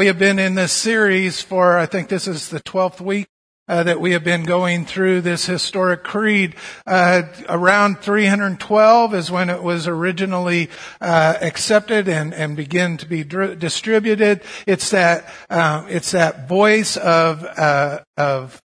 We 0.00 0.06
have 0.06 0.18
been 0.18 0.38
in 0.38 0.54
this 0.54 0.72
series 0.72 1.42
for, 1.42 1.76
I 1.76 1.84
think 1.84 2.08
this 2.08 2.26
is 2.26 2.48
the 2.48 2.60
12th 2.60 3.02
week 3.02 3.28
uh, 3.68 3.82
that 3.82 4.00
we 4.00 4.12
have 4.12 4.24
been 4.24 4.44
going 4.44 4.86
through 4.86 5.20
this 5.20 5.44
historic 5.44 6.04
creed. 6.04 6.54
Uh, 6.86 7.24
around 7.50 7.98
312 8.00 9.14
is 9.14 9.30
when 9.30 9.50
it 9.50 9.62
was 9.62 9.86
originally 9.86 10.70
uh, 11.02 11.34
accepted 11.42 12.08
and 12.08 12.32
and 12.32 12.56
began 12.56 12.96
to 12.96 13.06
be 13.06 13.24
dr- 13.24 13.58
distributed. 13.58 14.40
It's 14.66 14.88
that 14.88 15.30
uh, 15.50 15.84
it's 15.90 16.12
that 16.12 16.48
voice 16.48 16.96
of 16.96 17.44
uh, 17.44 17.98
of 18.16 18.58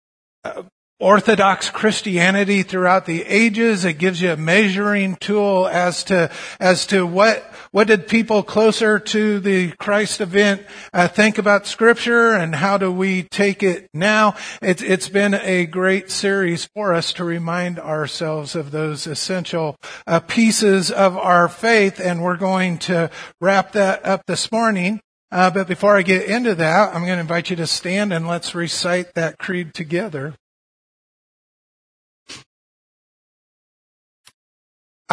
uh, 0.44 0.62
Orthodox 1.00 1.70
Christianity 1.70 2.62
throughout 2.62 3.04
the 3.04 3.22
ages. 3.22 3.84
It 3.84 3.98
gives 3.98 4.22
you 4.22 4.30
a 4.30 4.36
measuring 4.36 5.16
tool 5.16 5.66
as 5.66 6.04
to 6.04 6.30
as 6.60 6.86
to 6.86 7.04
what 7.04 7.42
what 7.72 7.88
did 7.88 8.06
people 8.06 8.44
closer 8.44 9.00
to 9.00 9.40
the 9.40 9.72
Christ 9.72 10.20
event 10.20 10.64
uh, 10.92 11.08
think 11.08 11.38
about 11.38 11.66
Scripture, 11.66 12.32
and 12.34 12.54
how 12.54 12.78
do 12.78 12.92
we 12.92 13.24
take 13.24 13.64
it 13.64 13.90
now? 13.92 14.36
It's 14.62 14.82
it's 14.82 15.08
been 15.08 15.34
a 15.34 15.66
great 15.66 16.12
series 16.12 16.66
for 16.74 16.94
us 16.94 17.12
to 17.14 17.24
remind 17.24 17.80
ourselves 17.80 18.54
of 18.54 18.70
those 18.70 19.08
essential 19.08 19.76
uh, 20.06 20.20
pieces 20.20 20.92
of 20.92 21.16
our 21.16 21.48
faith, 21.48 21.98
and 21.98 22.22
we're 22.22 22.36
going 22.36 22.78
to 22.78 23.10
wrap 23.40 23.72
that 23.72 24.06
up 24.06 24.26
this 24.26 24.52
morning. 24.52 25.00
Uh, 25.32 25.50
but 25.50 25.66
before 25.66 25.96
I 25.96 26.02
get 26.02 26.28
into 26.28 26.54
that, 26.54 26.94
I'm 26.94 27.04
going 27.04 27.16
to 27.16 27.20
invite 27.20 27.50
you 27.50 27.56
to 27.56 27.66
stand 27.66 28.12
and 28.12 28.28
let's 28.28 28.54
recite 28.54 29.14
that 29.14 29.36
creed 29.38 29.74
together. 29.74 30.34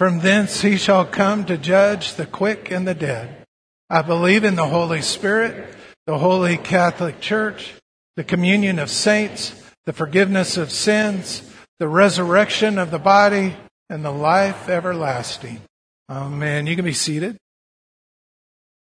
From 0.00 0.20
thence 0.20 0.62
he 0.62 0.78
shall 0.78 1.04
come 1.04 1.44
to 1.44 1.58
judge 1.58 2.14
the 2.14 2.24
quick 2.24 2.70
and 2.70 2.88
the 2.88 2.94
dead. 2.94 3.44
I 3.90 4.00
believe 4.00 4.44
in 4.44 4.54
the 4.54 4.66
Holy 4.66 5.02
Spirit, 5.02 5.74
the 6.06 6.16
Holy 6.16 6.56
Catholic 6.56 7.20
Church, 7.20 7.74
the 8.16 8.24
communion 8.24 8.78
of 8.78 8.88
saints, 8.88 9.52
the 9.84 9.92
forgiveness 9.92 10.56
of 10.56 10.70
sins, 10.70 11.42
the 11.78 11.86
resurrection 11.86 12.78
of 12.78 12.90
the 12.90 12.98
body, 12.98 13.54
and 13.90 14.02
the 14.02 14.10
life 14.10 14.70
everlasting. 14.70 15.60
Amen. 16.08 16.66
You 16.66 16.76
can 16.76 16.86
be 16.86 16.94
seated. 16.94 17.36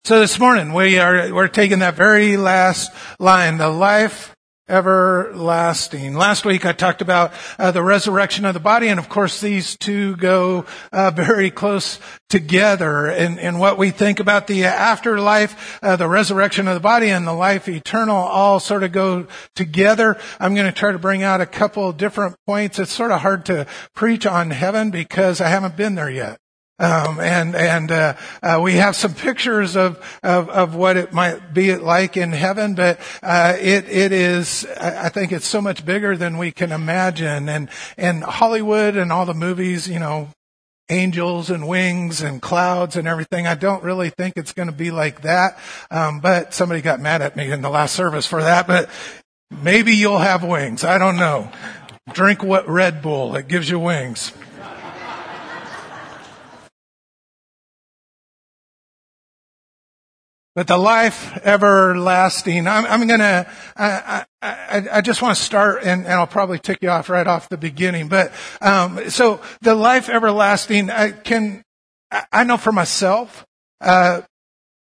So 0.06 0.22
this 0.22 0.40
morning 0.40 0.72
we 0.72 0.98
are, 0.98 1.34
we're 1.34 1.50
taking 1.50 1.80
that 1.80 1.96
very 1.96 2.38
last 2.38 2.90
line, 3.20 3.58
the 3.58 3.68
life 3.68 4.34
everlasting. 4.72 6.16
Last 6.16 6.46
week 6.46 6.66
I 6.66 6.72
talked 6.72 7.02
about 7.02 7.34
uh, 7.60 7.72
the 7.72 7.84
resurrection 7.84 8.46
of 8.46 8.54
the 8.54 8.60
body, 8.60 8.88
and 8.88 9.00
of 9.00 9.10
course 9.10 9.42
these 9.42 9.76
two 9.76 10.16
go 10.16 10.66
uh, 10.94 11.12
very 11.12 11.52
close 11.52 12.00
together. 12.30 13.08
And, 13.08 13.60
what 13.60 13.78
we 13.78 13.92
think 13.92 14.20
about 14.20 14.48
the 14.48 14.64
afterlife, 14.64 15.80
uh, 15.84 15.98
the 15.98 16.08
resurrection 16.08 16.68
of 16.68 16.74
the 16.74 16.80
body, 16.80 17.10
and 17.10 17.28
the 17.28 17.34
life 17.34 17.68
eternal 17.68 18.16
all 18.16 18.60
sort 18.60 18.84
of 18.84 18.92
go 18.92 19.28
together. 19.56 20.18
I'm 20.40 20.56
going 20.56 20.66
to 20.66 20.72
try 20.72 20.94
to 20.94 20.98
bring 20.98 21.22
out 21.22 21.42
a 21.42 21.46
couple 21.46 21.92
different 21.92 22.38
points. 22.48 22.80
It's 22.80 22.94
sort 22.94 23.12
of 23.12 23.22
hard 23.22 23.46
to 23.48 23.68
preach 23.94 24.26
on 24.26 24.52
heaven 24.52 24.90
because 24.90 25.42
I 25.42 25.50
haven't 25.50 25.76
been 25.76 25.96
there 25.96 26.10
yet. 26.10 26.40
Um, 26.82 27.20
and 27.20 27.56
and 27.56 27.92
uh, 27.92 28.16
uh, 28.42 28.60
we 28.62 28.74
have 28.74 28.96
some 28.96 29.14
pictures 29.14 29.76
of, 29.76 30.04
of, 30.24 30.50
of 30.50 30.76
what 30.76 30.98
it 30.98 31.14
might 31.14 31.54
be 31.54 31.76
like 31.76 32.18
in 32.18 32.32
heaven, 32.32 32.74
but 32.74 33.00
uh, 33.22 33.56
it 33.60 33.88
it 33.88 34.12
is 34.12 34.66
I 34.80 35.10
think 35.10 35.32
it's 35.32 35.46
so 35.46 35.62
much 35.62 35.86
bigger 35.86 36.18
than 36.18 36.40
we 36.40 36.52
can 36.52 36.72
imagine. 36.72 37.50
And 37.50 37.70
and 37.98 38.24
Hollywood 38.24 38.98
and 38.98 39.12
all 39.12 39.28
the 39.28 39.36
movies, 39.36 39.88
you 39.88 40.00
know, 40.00 40.30
angels 40.90 41.52
and 41.52 41.68
wings 41.68 42.22
and 42.22 42.42
clouds 42.42 42.96
and 42.96 43.08
everything. 43.08 43.46
I 43.46 43.54
don't 43.54 43.84
really 43.84 44.10
think 44.10 44.34
it's 44.36 44.54
going 44.54 44.68
to 44.68 44.76
be 44.76 44.90
like 44.90 45.22
that. 45.22 45.60
Um, 45.92 46.20
but 46.20 46.56
somebody 46.56 46.82
got 46.82 47.00
mad 47.00 47.22
at 47.22 47.36
me 47.36 47.52
in 47.52 47.62
the 47.62 47.70
last 47.70 47.96
service 47.96 48.26
for 48.26 48.42
that. 48.42 48.66
But 48.66 48.90
maybe 49.52 49.94
you'll 49.94 50.18
have 50.18 50.44
wings. 50.44 50.84
I 50.84 50.98
don't 50.98 51.18
know. 51.18 51.52
Drink 52.14 52.44
what 52.44 52.68
Red 52.68 53.04
Bull. 53.04 53.36
It 53.36 53.48
gives 53.48 53.70
you 53.70 53.78
wings. 53.78 54.34
But 60.54 60.68
the 60.68 60.78
life 60.78 61.38
everlasting, 61.46 62.68
I'm, 62.68 62.86
I'm 62.86 63.08
gonna, 63.08 63.50
I, 63.78 64.26
I, 64.42 64.88
I, 64.92 65.02
just 65.02 65.22
want 65.22 65.38
to 65.38 65.42
start 65.42 65.84
and, 65.84 66.04
and, 66.04 66.14
I'll 66.14 66.28
probably 66.28 66.60
tick 66.60 66.80
you 66.82 66.90
off 66.90 67.10
right 67.10 67.26
off 67.26 67.48
the 67.48 67.58
beginning. 67.58 68.10
But, 68.10 68.34
um, 68.60 69.10
so 69.10 69.40
the 69.62 69.76
life 69.76 70.10
everlasting, 70.10 70.90
I 70.90 71.12
can, 71.12 71.64
I 72.34 72.44
know 72.44 72.58
for 72.58 72.74
myself, 72.74 73.46
uh, 73.80 74.24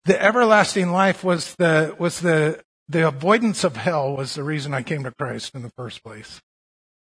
the 0.06 0.22
everlasting 0.22 0.94
life 0.94 1.22
was 1.22 1.54
the, 1.56 1.96
was 2.00 2.22
the, 2.22 2.62
the 2.88 3.08
avoidance 3.08 3.66
of 3.66 3.76
hell 3.76 4.16
was 4.16 4.36
the 4.36 4.44
reason 4.44 4.74
I 4.74 4.84
came 4.84 5.04
to 5.04 5.12
Christ 5.12 5.54
in 5.54 5.64
the 5.64 5.72
first 5.76 6.02
place. 6.02 6.40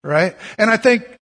Right? 0.02 0.36
And 0.58 0.70
I 0.70 0.76
think 0.76 1.16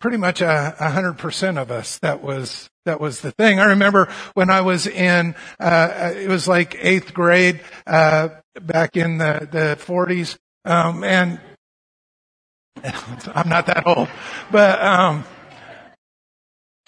pretty 0.00 0.16
much 0.16 0.40
a 0.40 0.70
hundred 0.78 1.18
percent 1.18 1.58
of 1.58 1.70
us 1.70 1.98
that 1.98 2.22
was 2.22 2.68
that 2.84 3.00
was 3.00 3.20
the 3.20 3.32
thing. 3.32 3.60
I 3.60 3.66
remember 3.66 4.08
when 4.34 4.50
I 4.50 4.62
was 4.62 4.86
in 4.86 5.34
uh, 5.60 6.12
it 6.16 6.28
was 6.28 6.48
like 6.48 6.76
eighth 6.80 7.12
grade 7.12 7.60
uh, 7.86 8.30
back 8.60 8.96
in 8.96 9.18
the 9.18 9.48
the 9.50 9.76
forties, 9.76 10.38
um, 10.64 11.04
and 11.04 11.40
I'm 12.84 13.48
not 13.48 13.66
that 13.66 13.86
old, 13.86 14.08
but 14.50 14.82
um, 14.82 15.24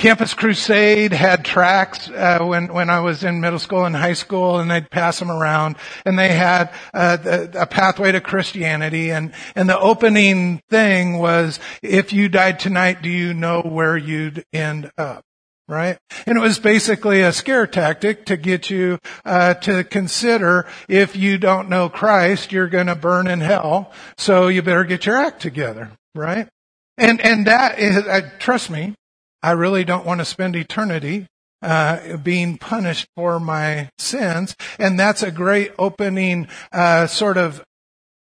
Campus 0.00 0.32
Crusade 0.32 1.12
had 1.12 1.44
tracks 1.44 2.08
uh, 2.08 2.38
when 2.40 2.72
when 2.72 2.88
I 2.88 3.00
was 3.00 3.22
in 3.22 3.42
middle 3.42 3.58
school 3.58 3.84
and 3.84 3.94
high 3.94 4.14
school, 4.14 4.58
and 4.58 4.70
they'd 4.70 4.88
pass 4.88 5.18
them 5.18 5.30
around, 5.30 5.76
and 6.06 6.18
they 6.18 6.30
had 6.30 6.72
uh, 6.94 7.18
the, 7.18 7.60
a 7.60 7.66
pathway 7.66 8.10
to 8.12 8.20
Christianity, 8.22 9.10
and 9.10 9.34
and 9.54 9.68
the 9.68 9.78
opening 9.78 10.62
thing 10.70 11.18
was, 11.18 11.60
if 11.82 12.14
you 12.14 12.30
died 12.30 12.58
tonight, 12.58 13.02
do 13.02 13.10
you 13.10 13.34
know 13.34 13.60
where 13.60 13.94
you'd 13.94 14.42
end 14.54 14.90
up? 14.96 15.22
Right, 15.68 15.98
and 16.24 16.38
it 16.38 16.40
was 16.40 16.58
basically 16.58 17.20
a 17.20 17.30
scare 17.30 17.66
tactic 17.66 18.24
to 18.24 18.38
get 18.38 18.70
you 18.70 18.98
uh, 19.26 19.52
to 19.52 19.84
consider 19.84 20.66
if 20.88 21.14
you 21.14 21.36
don't 21.36 21.68
know 21.68 21.90
Christ, 21.90 22.52
you're 22.52 22.68
going 22.68 22.86
to 22.86 22.94
burn 22.94 23.26
in 23.26 23.40
hell, 23.40 23.92
so 24.16 24.48
you 24.48 24.62
better 24.62 24.84
get 24.84 25.04
your 25.04 25.18
act 25.18 25.42
together, 25.42 25.90
right? 26.14 26.48
And 26.96 27.20
and 27.20 27.46
that 27.46 27.78
is, 27.78 27.98
uh, 27.98 28.30
trust 28.38 28.70
me, 28.70 28.94
I 29.42 29.52
really 29.52 29.84
don't 29.84 30.06
want 30.06 30.20
to 30.20 30.24
spend 30.24 30.56
eternity 30.56 31.26
uh, 31.62 32.16
being 32.16 32.58
punished 32.58 33.06
for 33.16 33.38
my 33.40 33.90
sins, 33.98 34.56
and 34.78 34.98
that's 34.98 35.22
a 35.22 35.30
great 35.30 35.72
opening 35.78 36.48
uh, 36.72 37.06
sort 37.06 37.36
of 37.36 37.62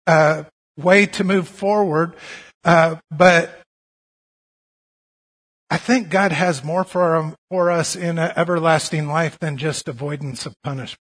uh, 0.08 0.44
way 0.78 1.06
to 1.06 1.24
move 1.24 1.48
forward. 1.48 2.16
Uh, 2.64 2.96
but 3.12 3.62
I 5.70 5.78
think 5.78 6.09
God 6.09 6.31
has 6.31 6.64
more 6.64 6.84
for 6.84 7.16
um, 7.16 7.36
for 7.50 7.72
us 7.72 7.96
in 7.96 8.18
an 8.18 8.32
everlasting 8.36 9.08
life 9.08 9.40
than 9.40 9.58
just 9.58 9.88
avoidance 9.88 10.46
of 10.46 10.53
punishment. 10.64 11.00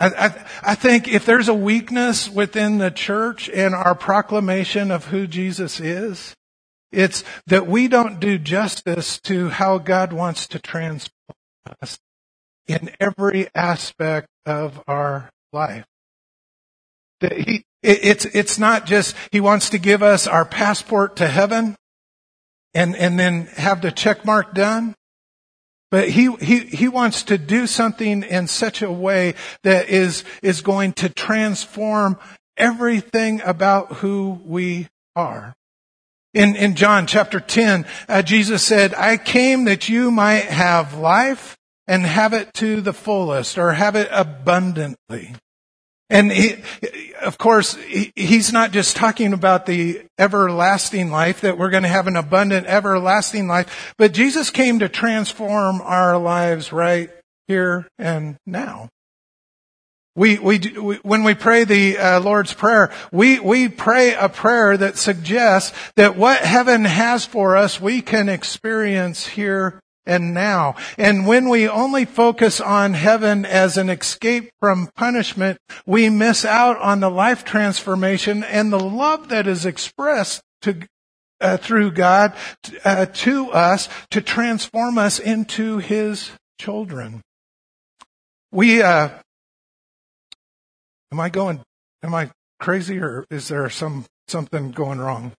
I, 0.00 0.06
I, 0.08 0.46
I 0.62 0.74
think 0.74 1.08
if 1.08 1.26
there's 1.26 1.48
a 1.48 1.54
weakness 1.54 2.28
within 2.28 2.78
the 2.78 2.90
church 2.90 3.48
in 3.48 3.74
our 3.74 3.94
proclamation 3.94 4.90
of 4.90 5.06
who 5.06 5.26
Jesus 5.26 5.78
is, 5.80 6.34
it's 6.92 7.24
that 7.46 7.66
we 7.66 7.88
don't 7.88 8.20
do 8.20 8.38
justice 8.38 9.18
to 9.20 9.48
how 9.48 9.78
God 9.78 10.12
wants 10.12 10.46
to 10.48 10.58
transform 10.58 11.36
us 11.80 11.98
in 12.66 12.90
every 13.00 13.48
aspect 13.54 14.28
of 14.46 14.82
our 14.86 15.30
life. 15.52 15.86
He, 17.20 17.64
it's, 17.82 18.24
it's 18.26 18.58
not 18.58 18.86
just, 18.86 19.16
He 19.30 19.40
wants 19.40 19.70
to 19.70 19.78
give 19.78 20.02
us 20.02 20.26
our 20.26 20.44
passport 20.44 21.16
to 21.16 21.28
heaven 21.28 21.76
and, 22.74 22.96
and 22.96 23.18
then 23.18 23.46
have 23.56 23.82
the 23.82 23.90
check 23.90 24.24
mark 24.24 24.54
done. 24.54 24.94
But 25.90 26.08
he, 26.08 26.32
he, 26.36 26.60
he 26.60 26.88
wants 26.88 27.24
to 27.24 27.36
do 27.36 27.66
something 27.66 28.22
in 28.22 28.46
such 28.48 28.80
a 28.80 28.90
way 28.90 29.34
that 29.62 29.90
is, 29.90 30.24
is 30.42 30.62
going 30.62 30.94
to 30.94 31.10
transform 31.10 32.18
everything 32.56 33.42
about 33.42 33.96
who 33.96 34.40
we 34.46 34.88
are. 35.14 35.54
In, 36.34 36.56
in 36.56 36.74
John 36.76 37.06
chapter 37.06 37.40
10, 37.40 37.84
uh, 38.08 38.22
Jesus 38.22 38.62
said, 38.62 38.94
I 38.94 39.18
came 39.18 39.64
that 39.64 39.88
you 39.88 40.10
might 40.10 40.44
have 40.44 40.94
life 40.94 41.58
and 41.86 42.06
have 42.06 42.32
it 42.32 42.54
to 42.54 42.80
the 42.80 42.94
fullest 42.94 43.58
or 43.58 43.72
have 43.72 43.96
it 43.96 44.08
abundantly. 44.10 45.34
And 46.08 46.30
he, 46.30 46.56
of 47.22 47.38
course, 47.38 47.76
he's 48.14 48.52
not 48.52 48.70
just 48.70 48.96
talking 48.96 49.32
about 49.32 49.64
the 49.64 50.02
everlasting 50.18 51.10
life, 51.10 51.40
that 51.40 51.56
we're 51.56 51.70
going 51.70 51.84
to 51.84 51.88
have 51.88 52.06
an 52.06 52.16
abundant 52.16 52.66
everlasting 52.66 53.48
life, 53.48 53.94
but 53.96 54.12
Jesus 54.12 54.50
came 54.50 54.78
to 54.80 54.90
transform 54.90 55.80
our 55.80 56.18
lives 56.18 56.70
right 56.70 57.10
here 57.48 57.88
and 57.98 58.36
now. 58.46 58.90
We, 60.14 60.38
we, 60.38 60.58
we, 60.58 60.96
when 60.96 61.24
we 61.24 61.34
pray 61.34 61.64
the 61.64 61.96
uh, 61.96 62.20
Lord's 62.20 62.52
Prayer, 62.52 62.92
we, 63.10 63.40
we 63.40 63.68
pray 63.68 64.14
a 64.14 64.28
prayer 64.28 64.76
that 64.76 64.98
suggests 64.98 65.76
that 65.96 66.16
what 66.16 66.40
heaven 66.42 66.84
has 66.84 67.24
for 67.24 67.56
us, 67.56 67.80
we 67.80 68.02
can 68.02 68.28
experience 68.28 69.26
here 69.26 69.80
and 70.04 70.34
now. 70.34 70.74
And 70.98 71.26
when 71.26 71.48
we 71.48 71.68
only 71.68 72.04
focus 72.04 72.60
on 72.60 72.92
heaven 72.92 73.46
as 73.46 73.78
an 73.78 73.88
escape 73.88 74.50
from 74.60 74.90
punishment, 74.96 75.58
we 75.86 76.10
miss 76.10 76.44
out 76.44 76.78
on 76.78 77.00
the 77.00 77.10
life 77.10 77.44
transformation 77.44 78.44
and 78.44 78.72
the 78.72 78.80
love 78.80 79.28
that 79.28 79.46
is 79.46 79.64
expressed 79.64 80.42
to, 80.62 80.86
uh, 81.40 81.56
through 81.56 81.92
God 81.92 82.34
uh, 82.84 83.06
to 83.06 83.50
us 83.50 83.88
to 84.10 84.20
transform 84.20 84.98
us 84.98 85.18
into 85.18 85.78
His 85.78 86.32
children. 86.58 87.22
We, 88.50 88.82
uh, 88.82 89.10
am 91.12 91.20
I 91.20 91.28
going, 91.28 91.60
am 92.02 92.14
I 92.14 92.30
crazy 92.58 92.98
or 92.98 93.26
is 93.30 93.48
there 93.48 93.68
some, 93.68 94.06
something 94.28 94.70
going 94.70 94.98
wrong? 94.98 95.32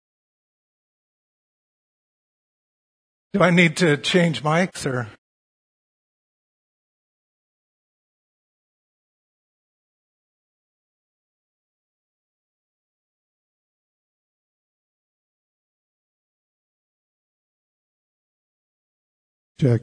Do 3.34 3.42
I 3.42 3.50
need 3.50 3.78
to 3.78 3.98
change 3.98 4.44
mics 4.44 4.86
or? 4.86 5.10
Check. 19.60 19.82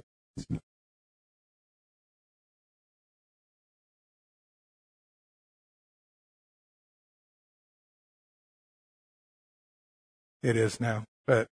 It 10.43 10.57
is 10.57 10.81
now, 10.81 11.05
but 11.27 11.47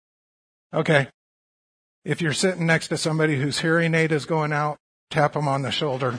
okay. 0.74 1.10
If 2.06 2.22
you're 2.22 2.34
sitting 2.34 2.66
next 2.66 2.88
to 2.88 2.98
somebody 2.98 3.36
whose 3.36 3.60
hearing 3.60 3.94
aid 3.94 4.14
is 4.14 4.26
going 4.26 4.54
out, 4.54 4.78
tap 5.10 5.34
them 5.34 5.48
on 5.48 5.62
the 5.62 5.72
shoulder. 5.72 6.18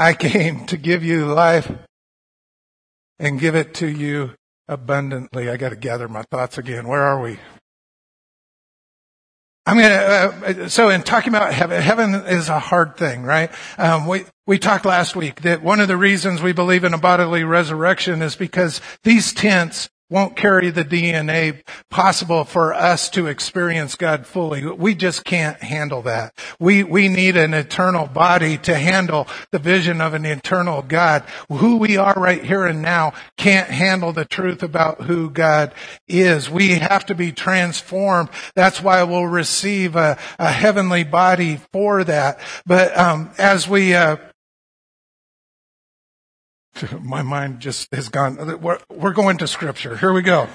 I 0.00 0.14
came 0.14 0.64
to 0.66 0.76
give 0.76 1.02
you 1.02 1.26
life 1.26 1.70
and 3.18 3.40
give 3.40 3.56
it 3.56 3.74
to 3.74 3.88
you 3.88 4.34
abundantly. 4.68 5.50
I 5.50 5.56
got 5.56 5.70
to 5.70 5.76
gather 5.76 6.08
my 6.08 6.22
thoughts 6.30 6.56
again. 6.56 6.86
Where 6.86 7.02
are 7.02 7.20
we? 7.20 7.38
I 9.68 9.74
mean, 9.74 9.84
uh, 9.84 10.62
uh, 10.64 10.68
so 10.70 10.88
in 10.88 11.02
talking 11.02 11.28
about 11.28 11.52
heaven, 11.52 11.82
heaven 11.82 12.14
is 12.14 12.48
a 12.48 12.58
hard 12.58 12.96
thing, 12.96 13.22
right? 13.22 13.50
Um, 13.76 14.06
we 14.06 14.24
we 14.46 14.58
talked 14.58 14.86
last 14.86 15.14
week 15.14 15.42
that 15.42 15.62
one 15.62 15.78
of 15.80 15.88
the 15.88 15.96
reasons 15.98 16.40
we 16.40 16.52
believe 16.52 16.84
in 16.84 16.94
a 16.94 16.98
bodily 16.98 17.44
resurrection 17.44 18.22
is 18.22 18.34
because 18.34 18.80
these 19.04 19.34
tents 19.34 19.90
won't 20.10 20.36
carry 20.36 20.70
the 20.70 20.84
DNA 20.84 21.62
possible 21.90 22.44
for 22.44 22.72
us 22.72 23.10
to 23.10 23.26
experience 23.26 23.94
God 23.94 24.26
fully. 24.26 24.64
We 24.64 24.94
just 24.94 25.24
can't 25.24 25.62
handle 25.62 26.02
that. 26.02 26.34
We, 26.58 26.82
we 26.82 27.08
need 27.08 27.36
an 27.36 27.52
eternal 27.52 28.06
body 28.06 28.56
to 28.58 28.74
handle 28.76 29.28
the 29.50 29.58
vision 29.58 30.00
of 30.00 30.14
an 30.14 30.24
eternal 30.24 30.82
God. 30.82 31.24
Who 31.50 31.76
we 31.76 31.96
are 31.96 32.14
right 32.14 32.42
here 32.42 32.64
and 32.64 32.80
now 32.80 33.12
can't 33.36 33.68
handle 33.68 34.12
the 34.12 34.24
truth 34.24 34.62
about 34.62 35.02
who 35.02 35.30
God 35.30 35.74
is. 36.06 36.48
We 36.48 36.78
have 36.78 37.04
to 37.06 37.14
be 37.14 37.32
transformed. 37.32 38.30
That's 38.54 38.82
why 38.82 39.02
we'll 39.02 39.26
receive 39.26 39.94
a, 39.94 40.18
a 40.38 40.50
heavenly 40.50 41.04
body 41.04 41.56
for 41.72 42.02
that. 42.04 42.40
But 42.64 42.96
um, 42.96 43.30
as 43.36 43.68
we 43.68 43.94
uh, 43.94 44.16
my 47.00 47.22
mind 47.22 47.60
just 47.60 47.92
has 47.94 48.08
gone. 48.08 48.60
We're, 48.60 48.78
we're 48.90 49.12
going 49.12 49.38
to 49.38 49.46
scripture. 49.46 49.96
Here 49.96 50.12
we 50.12 50.22
go. 50.22 50.48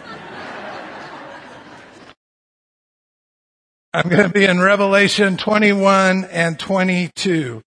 I'm 3.93 4.09
going 4.09 4.23
to 4.23 4.29
be 4.29 4.45
in 4.45 4.59
Revelation 4.59 5.37
21 5.37 6.25
and 6.25 6.57
22. 6.57 7.61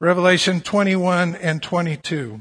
Revelation 0.00 0.60
21 0.60 1.36
and 1.36 1.62
22. 1.62 2.40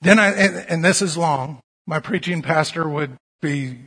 Then 0.00 0.18
I, 0.18 0.30
and, 0.32 0.66
and 0.68 0.84
this 0.84 1.02
is 1.02 1.16
long. 1.16 1.60
My 1.86 2.00
preaching 2.00 2.40
pastor 2.40 2.88
would 2.88 3.16
be 3.42 3.78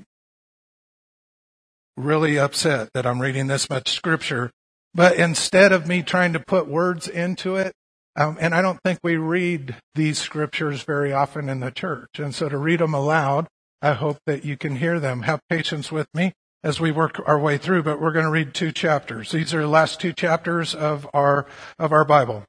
really 1.96 2.38
upset 2.38 2.90
that 2.94 3.08
I'm 3.08 3.20
reading 3.20 3.48
this 3.48 3.70
much 3.70 3.90
scripture. 3.90 4.52
But 4.98 5.18
instead 5.18 5.74
of 5.74 5.86
me 5.86 6.02
trying 6.02 6.34
to 6.34 6.40
put 6.40 6.68
words 6.68 7.08
into 7.08 7.56
it, 7.56 7.74
um, 8.16 8.36
and 8.42 8.56
I 8.56 8.64
don't 8.64 8.80
think 8.84 8.98
we 9.04 9.16
read 9.16 9.76
these 9.94 10.18
scriptures 10.18 10.82
very 10.82 11.14
often 11.14 11.50
in 11.50 11.60
the 11.60 11.70
church. 11.70 12.18
And 12.18 12.34
so 12.34 12.50
to 12.50 12.58
read 12.58 12.80
them 12.80 12.96
aloud, 12.96 13.46
I 13.80 13.94
hope 13.94 14.18
that 14.26 14.44
you 14.44 14.58
can 14.58 14.78
hear 14.78 15.00
them. 15.00 15.22
Have 15.22 15.40
patience 15.52 15.92
with 15.92 16.08
me 16.16 16.34
as 16.64 16.80
we 16.80 16.90
work 16.90 17.22
our 17.28 17.38
way 17.38 17.60
through, 17.60 17.84
but 17.84 18.02
we're 18.02 18.12
going 18.12 18.26
to 18.26 18.32
read 18.32 18.56
two 18.56 18.72
chapters. 18.72 19.30
These 19.30 19.54
are 19.54 19.62
the 19.62 19.68
last 19.68 20.02
two 20.02 20.14
chapters 20.14 20.74
of 20.74 21.08
our, 21.14 21.46
of 21.78 21.92
our 21.92 22.04
Bible. 22.04 22.44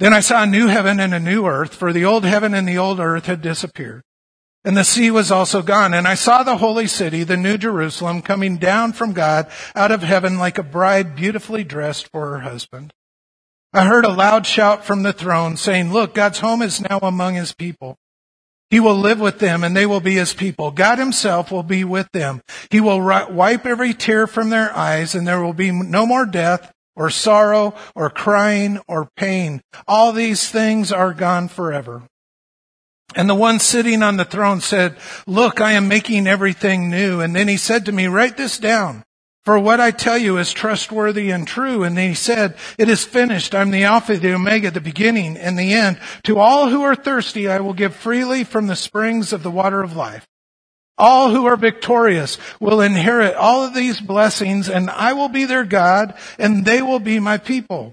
Then 0.00 0.12
I 0.12 0.20
saw 0.20 0.42
a 0.42 0.46
new 0.46 0.66
heaven 0.66 1.00
and 1.00 1.14
a 1.14 1.18
new 1.18 1.46
earth, 1.46 1.74
for 1.74 1.94
the 1.94 2.04
old 2.04 2.26
heaven 2.26 2.52
and 2.52 2.68
the 2.68 2.76
old 2.76 3.00
earth 3.00 3.24
had 3.24 3.40
disappeared. 3.40 4.02
And 4.64 4.76
the 4.76 4.84
sea 4.84 5.10
was 5.10 5.32
also 5.32 5.60
gone. 5.62 5.92
And 5.92 6.06
I 6.06 6.14
saw 6.14 6.42
the 6.42 6.58
holy 6.58 6.86
city, 6.86 7.24
the 7.24 7.36
new 7.36 7.58
Jerusalem, 7.58 8.22
coming 8.22 8.58
down 8.58 8.92
from 8.92 9.12
God 9.12 9.50
out 9.74 9.90
of 9.90 10.02
heaven 10.02 10.38
like 10.38 10.58
a 10.58 10.62
bride 10.62 11.16
beautifully 11.16 11.64
dressed 11.64 12.08
for 12.08 12.30
her 12.30 12.40
husband. 12.40 12.92
I 13.72 13.86
heard 13.86 14.04
a 14.04 14.12
loud 14.12 14.46
shout 14.46 14.84
from 14.84 15.02
the 15.02 15.12
throne 15.12 15.56
saying, 15.56 15.92
look, 15.92 16.14
God's 16.14 16.38
home 16.40 16.62
is 16.62 16.80
now 16.80 16.98
among 17.02 17.34
his 17.34 17.54
people. 17.54 17.96
He 18.70 18.80
will 18.80 18.96
live 18.96 19.20
with 19.20 19.38
them 19.38 19.64
and 19.64 19.76
they 19.76 19.84
will 19.84 20.00
be 20.00 20.14
his 20.14 20.32
people. 20.32 20.70
God 20.70 20.98
himself 20.98 21.50
will 21.50 21.62
be 21.62 21.84
with 21.84 22.10
them. 22.12 22.40
He 22.70 22.80
will 22.80 23.00
wipe 23.00 23.66
every 23.66 23.92
tear 23.94 24.26
from 24.26 24.50
their 24.50 24.74
eyes 24.74 25.14
and 25.14 25.26
there 25.26 25.42
will 25.42 25.52
be 25.52 25.70
no 25.70 26.06
more 26.06 26.24
death 26.24 26.72
or 26.94 27.10
sorrow 27.10 27.74
or 27.94 28.10
crying 28.10 28.78
or 28.88 29.10
pain. 29.16 29.60
All 29.88 30.12
these 30.12 30.48
things 30.48 30.92
are 30.92 31.12
gone 31.12 31.48
forever. 31.48 32.02
And 33.14 33.28
the 33.28 33.34
one 33.34 33.58
sitting 33.58 34.02
on 34.02 34.16
the 34.16 34.24
throne 34.24 34.60
said, 34.60 34.96
look, 35.26 35.60
I 35.60 35.72
am 35.72 35.88
making 35.88 36.26
everything 36.26 36.90
new. 36.90 37.20
And 37.20 37.34
then 37.34 37.48
he 37.48 37.56
said 37.56 37.86
to 37.86 37.92
me, 37.92 38.06
write 38.06 38.36
this 38.36 38.58
down. 38.58 39.04
For 39.44 39.58
what 39.58 39.80
I 39.80 39.90
tell 39.90 40.16
you 40.16 40.38
is 40.38 40.52
trustworthy 40.52 41.30
and 41.30 41.46
true. 41.46 41.82
And 41.82 41.96
then 41.96 42.10
he 42.10 42.14
said, 42.14 42.54
it 42.78 42.88
is 42.88 43.04
finished. 43.04 43.54
I'm 43.54 43.72
the 43.72 43.84
Alpha, 43.84 44.16
the 44.16 44.34
Omega, 44.34 44.70
the 44.70 44.80
beginning 44.80 45.36
and 45.36 45.58
the 45.58 45.72
end. 45.72 45.98
To 46.24 46.38
all 46.38 46.68
who 46.68 46.82
are 46.82 46.94
thirsty, 46.94 47.48
I 47.48 47.58
will 47.58 47.74
give 47.74 47.96
freely 47.96 48.44
from 48.44 48.68
the 48.68 48.76
springs 48.76 49.32
of 49.32 49.42
the 49.42 49.50
water 49.50 49.82
of 49.82 49.96
life. 49.96 50.26
All 50.96 51.30
who 51.30 51.46
are 51.46 51.56
victorious 51.56 52.38
will 52.60 52.80
inherit 52.80 53.34
all 53.34 53.64
of 53.64 53.74
these 53.74 54.00
blessings 54.00 54.68
and 54.68 54.88
I 54.90 55.14
will 55.14 55.28
be 55.28 55.44
their 55.44 55.64
God 55.64 56.14
and 56.38 56.64
they 56.64 56.80
will 56.80 57.00
be 57.00 57.18
my 57.18 57.38
people. 57.38 57.92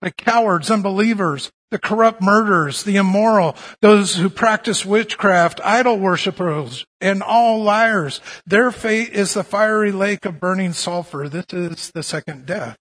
The 0.00 0.10
cowards, 0.10 0.70
unbelievers, 0.70 1.50
the 1.72 1.78
corrupt 1.78 2.20
murderers, 2.20 2.84
the 2.84 2.96
immoral, 2.96 3.56
those 3.80 4.16
who 4.16 4.28
practice 4.28 4.84
witchcraft, 4.84 5.58
idol 5.64 5.98
worshippers, 5.98 6.84
and 7.00 7.22
all 7.22 7.62
liars. 7.62 8.20
Their 8.46 8.70
fate 8.70 9.08
is 9.08 9.32
the 9.34 9.42
fiery 9.42 9.90
lake 9.90 10.26
of 10.26 10.38
burning 10.38 10.74
sulfur. 10.74 11.30
This 11.30 11.46
is 11.52 11.90
the 11.90 12.02
second 12.02 12.44
death. 12.44 12.76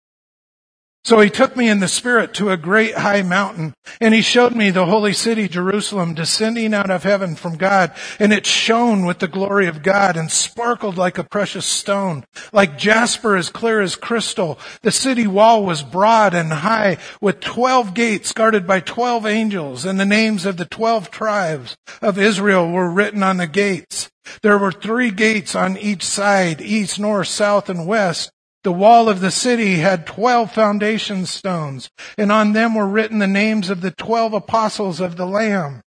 So 1.04 1.20
he 1.20 1.32
took 1.32 1.58
me 1.58 1.68
in 1.68 1.80
the 1.80 1.88
spirit 1.88 2.32
to 2.36 2.52
a 2.52 2.58
great 2.58 2.96
high 2.96 3.24
mountain 3.24 3.74
and 4.00 4.14
he 4.14 4.22
showed 4.22 4.56
me 4.56 4.70
the 4.70 4.86
holy 4.86 5.14
city, 5.14 5.48
Jerusalem, 5.48 6.14
descending 6.14 6.76
out 6.76 6.92
of 6.92 7.04
heaven 7.04 7.36
from 7.36 7.58
God. 7.58 7.92
And 8.20 8.32
it 8.32 8.46
shone 8.46 9.06
with 9.06 9.18
the 9.18 9.28
glory 9.28 9.66
of 9.66 9.82
God 9.82 10.16
and 10.16 10.32
sparkled 10.32 10.98
like 10.98 11.18
a 11.18 11.24
precious 11.24 11.66
stone, 11.66 12.24
like 12.54 12.78
jasper 12.78 13.36
as 13.36 13.50
clear 13.50 13.82
as 13.82 13.96
crystal. 13.96 14.60
The 14.84 14.92
city 14.92 15.26
wall 15.26 15.66
was 15.66 15.82
broad 15.82 16.36
and 16.36 16.54
high 16.54 16.98
with 17.20 17.40
twelve 17.40 17.96
gates 17.96 18.32
guarded 18.32 18.68
by 18.68 18.80
twelve 18.80 19.26
angels 19.26 19.86
and 19.86 20.00
the 20.00 20.06
names 20.06 20.46
of 20.46 20.58
the 20.58 20.66
twelve 20.66 21.10
tribes 21.10 21.76
of 22.02 22.20
Israel 22.20 22.70
were 22.72 22.92
written 22.92 23.24
on 23.24 23.38
the 23.38 23.48
gates. 23.48 24.12
There 24.44 24.60
were 24.60 24.72
three 24.72 25.10
gates 25.10 25.56
on 25.56 25.78
each 25.78 26.06
side, 26.06 26.62
east, 26.62 27.00
north, 27.00 27.28
south, 27.28 27.70
and 27.70 27.88
west. 27.88 28.32
The 28.64 28.72
wall 28.72 29.10
of 29.10 29.22
the 29.22 29.32
city 29.32 29.78
had 29.78 30.06
twelve 30.06 30.52
foundation 30.52 31.26
stones, 31.26 31.90
and 32.18 32.32
on 32.32 32.54
them 32.54 32.76
were 32.76 32.88
written 32.88 33.20
the 33.20 33.28
names 33.28 33.70
of 33.70 33.82
the 33.82 33.92
twelve 33.92 34.34
apostles 34.34 35.00
of 35.00 35.16
the 35.16 35.26
Lamb. 35.26 35.82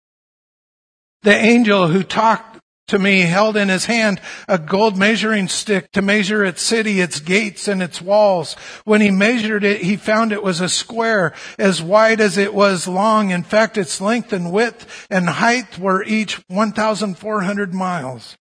The 1.24 1.36
angel 1.36 1.90
who 1.90 2.04
talked 2.04 2.60
to 2.88 3.00
me 3.00 3.22
held 3.22 3.56
in 3.58 3.70
his 3.70 3.86
hand 3.86 4.20
a 4.48 4.58
gold 4.58 4.98
measuring 4.98 5.48
stick 5.48 5.92
to 5.92 6.02
measure 6.02 6.44
its 6.44 6.62
city, 6.62 7.00
its 7.00 7.20
gates, 7.20 7.68
and 7.68 7.82
its 7.82 8.02
walls. 8.02 8.54
When 8.86 9.02
he 9.02 9.12
measured 9.12 9.64
it, 9.64 9.82
he 9.82 9.96
found 9.96 10.32
it 10.32 10.44
was 10.44 10.62
a 10.62 10.70
square 10.70 11.34
as 11.58 11.82
wide 11.82 12.20
as 12.20 12.38
it 12.38 12.54
was 12.54 12.88
long. 12.88 13.32
In 13.32 13.44
fact, 13.44 13.78
its 13.78 14.02
length 14.02 14.34
and 14.34 14.52
width 14.52 15.08
and 15.10 15.30
height 15.30 15.78
were 15.78 16.04
each 16.04 16.42
1,400 16.50 17.74
miles. 17.74 18.38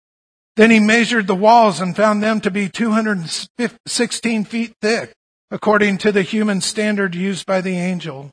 Then 0.60 0.70
he 0.70 0.78
measured 0.78 1.26
the 1.26 1.34
walls 1.34 1.80
and 1.80 1.96
found 1.96 2.22
them 2.22 2.38
to 2.42 2.50
be 2.50 2.68
216 2.68 4.44
feet 4.44 4.74
thick, 4.82 5.14
according 5.50 5.96
to 5.96 6.12
the 6.12 6.20
human 6.20 6.60
standard 6.60 7.14
used 7.14 7.46
by 7.46 7.62
the 7.62 7.78
angel. 7.78 8.30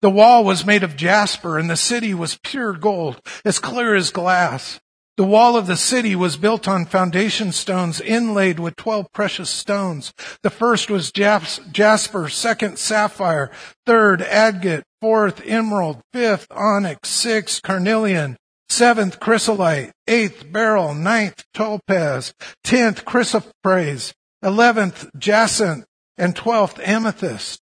The 0.00 0.08
wall 0.08 0.42
was 0.42 0.64
made 0.64 0.82
of 0.82 0.96
jasper 0.96 1.58
and 1.58 1.68
the 1.68 1.76
city 1.76 2.14
was 2.14 2.38
pure 2.42 2.72
gold, 2.72 3.20
as 3.44 3.58
clear 3.58 3.94
as 3.94 4.08
glass. 4.08 4.80
The 5.18 5.24
wall 5.24 5.54
of 5.54 5.66
the 5.66 5.76
city 5.76 6.16
was 6.16 6.38
built 6.38 6.66
on 6.66 6.86
foundation 6.86 7.52
stones 7.52 8.00
inlaid 8.00 8.58
with 8.58 8.74
twelve 8.76 9.12
precious 9.12 9.50
stones. 9.50 10.14
The 10.42 10.48
first 10.48 10.88
was 10.88 11.12
jasper, 11.12 12.30
second 12.30 12.78
sapphire, 12.78 13.50
third 13.84 14.22
agate, 14.22 14.84
fourth 15.02 15.42
emerald, 15.44 16.00
fifth 16.14 16.46
onyx, 16.50 17.10
sixth 17.10 17.60
carnelian, 17.60 18.38
seventh 18.70 19.20
chrysolite, 19.20 19.92
eighth 20.06 20.50
beryl, 20.50 20.94
ninth 20.94 21.44
topaz, 21.52 22.32
tenth 22.64 23.04
chrysoprase, 23.04 24.12
eleventh 24.42 25.10
jacinth, 25.18 25.84
and 26.16 26.34
twelfth 26.36 26.78
amethyst. 26.80 27.60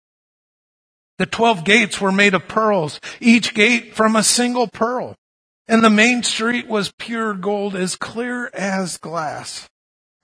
The 1.18 1.26
twelve 1.26 1.64
gates 1.64 2.00
were 2.00 2.12
made 2.12 2.34
of 2.34 2.48
pearls, 2.48 3.00
each 3.20 3.54
gate 3.54 3.94
from 3.94 4.16
a 4.16 4.22
single 4.22 4.66
pearl. 4.66 5.14
And 5.68 5.84
the 5.84 5.90
main 5.90 6.22
street 6.22 6.66
was 6.66 6.92
pure 6.98 7.34
gold, 7.34 7.76
as 7.76 7.96
clear 7.96 8.50
as 8.52 8.98
glass. 8.98 9.68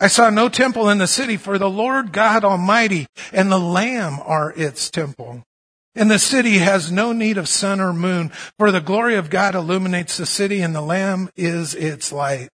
I 0.00 0.08
saw 0.08 0.30
no 0.30 0.48
temple 0.48 0.88
in 0.88 0.98
the 0.98 1.06
city, 1.06 1.36
for 1.36 1.58
the 1.58 1.70
Lord 1.70 2.12
God 2.12 2.44
Almighty 2.44 3.06
and 3.32 3.50
the 3.50 3.58
Lamb 3.58 4.18
are 4.24 4.52
its 4.56 4.90
temple. 4.90 5.42
And 5.94 6.10
the 6.10 6.18
city 6.18 6.58
has 6.58 6.92
no 6.92 7.12
need 7.12 7.38
of 7.38 7.48
sun 7.48 7.80
or 7.80 7.92
moon, 7.92 8.30
for 8.58 8.70
the 8.70 8.80
glory 8.80 9.16
of 9.16 9.30
God 9.30 9.54
illuminates 9.54 10.16
the 10.16 10.26
city, 10.26 10.60
and 10.60 10.74
the 10.74 10.80
Lamb 10.80 11.30
is 11.36 11.74
its 11.74 12.12
light. 12.12 12.48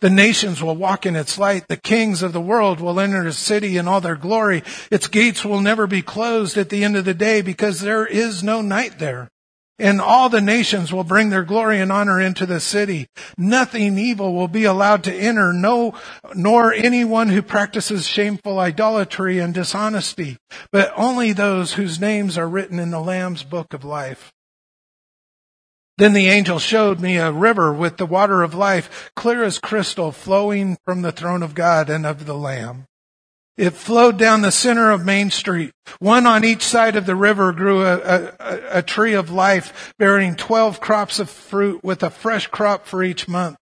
The 0.00 0.10
nations 0.10 0.62
will 0.62 0.76
walk 0.76 1.06
in 1.06 1.16
its 1.16 1.38
light. 1.38 1.66
The 1.66 1.78
kings 1.78 2.22
of 2.22 2.32
the 2.34 2.40
world 2.40 2.78
will 2.78 3.00
enter 3.00 3.24
the 3.24 3.32
city 3.32 3.78
in 3.78 3.88
all 3.88 4.02
their 4.02 4.16
glory. 4.16 4.62
Its 4.90 5.08
gates 5.08 5.44
will 5.44 5.60
never 5.60 5.86
be 5.86 6.02
closed 6.02 6.58
at 6.58 6.68
the 6.68 6.84
end 6.84 6.96
of 6.96 7.06
the 7.06 7.14
day 7.14 7.40
because 7.40 7.80
there 7.80 8.04
is 8.04 8.42
no 8.42 8.60
night 8.60 8.98
there. 8.98 9.30
And 9.78 10.00
all 10.00 10.28
the 10.28 10.40
nations 10.40 10.92
will 10.92 11.02
bring 11.02 11.30
their 11.30 11.42
glory 11.42 11.80
and 11.80 11.90
honor 11.90 12.20
into 12.20 12.46
the 12.46 12.60
city. 12.60 13.08
Nothing 13.36 13.98
evil 13.98 14.32
will 14.32 14.46
be 14.46 14.64
allowed 14.64 15.02
to 15.04 15.14
enter, 15.14 15.52
no, 15.52 15.94
nor 16.34 16.72
anyone 16.72 17.28
who 17.28 17.42
practices 17.42 18.06
shameful 18.06 18.60
idolatry 18.60 19.40
and 19.40 19.52
dishonesty, 19.52 20.36
but 20.70 20.92
only 20.96 21.32
those 21.32 21.72
whose 21.72 22.00
names 22.00 22.38
are 22.38 22.48
written 22.48 22.78
in 22.78 22.90
the 22.90 23.00
Lamb's 23.00 23.42
book 23.42 23.74
of 23.74 23.84
life. 23.84 24.32
Then 25.96 26.12
the 26.12 26.28
angel 26.28 26.58
showed 26.58 27.00
me 27.00 27.16
a 27.16 27.32
river 27.32 27.72
with 27.72 27.96
the 27.96 28.06
water 28.06 28.42
of 28.42 28.54
life, 28.54 29.10
clear 29.14 29.44
as 29.44 29.58
crystal, 29.58 30.12
flowing 30.12 30.76
from 30.84 31.02
the 31.02 31.12
throne 31.12 31.42
of 31.42 31.54
God 31.54 31.88
and 31.88 32.04
of 32.04 32.26
the 32.26 32.34
Lamb. 32.34 32.86
It 33.56 33.74
flowed 33.74 34.18
down 34.18 34.42
the 34.42 34.50
center 34.50 34.90
of 34.90 35.04
Main 35.04 35.30
Street. 35.30 35.72
One 36.00 36.26
on 36.26 36.44
each 36.44 36.62
side 36.62 36.96
of 36.96 37.06
the 37.06 37.14
river 37.14 37.52
grew 37.52 37.82
a, 37.82 37.98
a, 37.98 38.78
a 38.78 38.82
tree 38.82 39.14
of 39.14 39.30
life 39.30 39.94
bearing 39.96 40.34
12 40.34 40.80
crops 40.80 41.20
of 41.20 41.30
fruit 41.30 41.84
with 41.84 42.02
a 42.02 42.10
fresh 42.10 42.48
crop 42.48 42.86
for 42.86 43.02
each 43.02 43.28
month. 43.28 43.56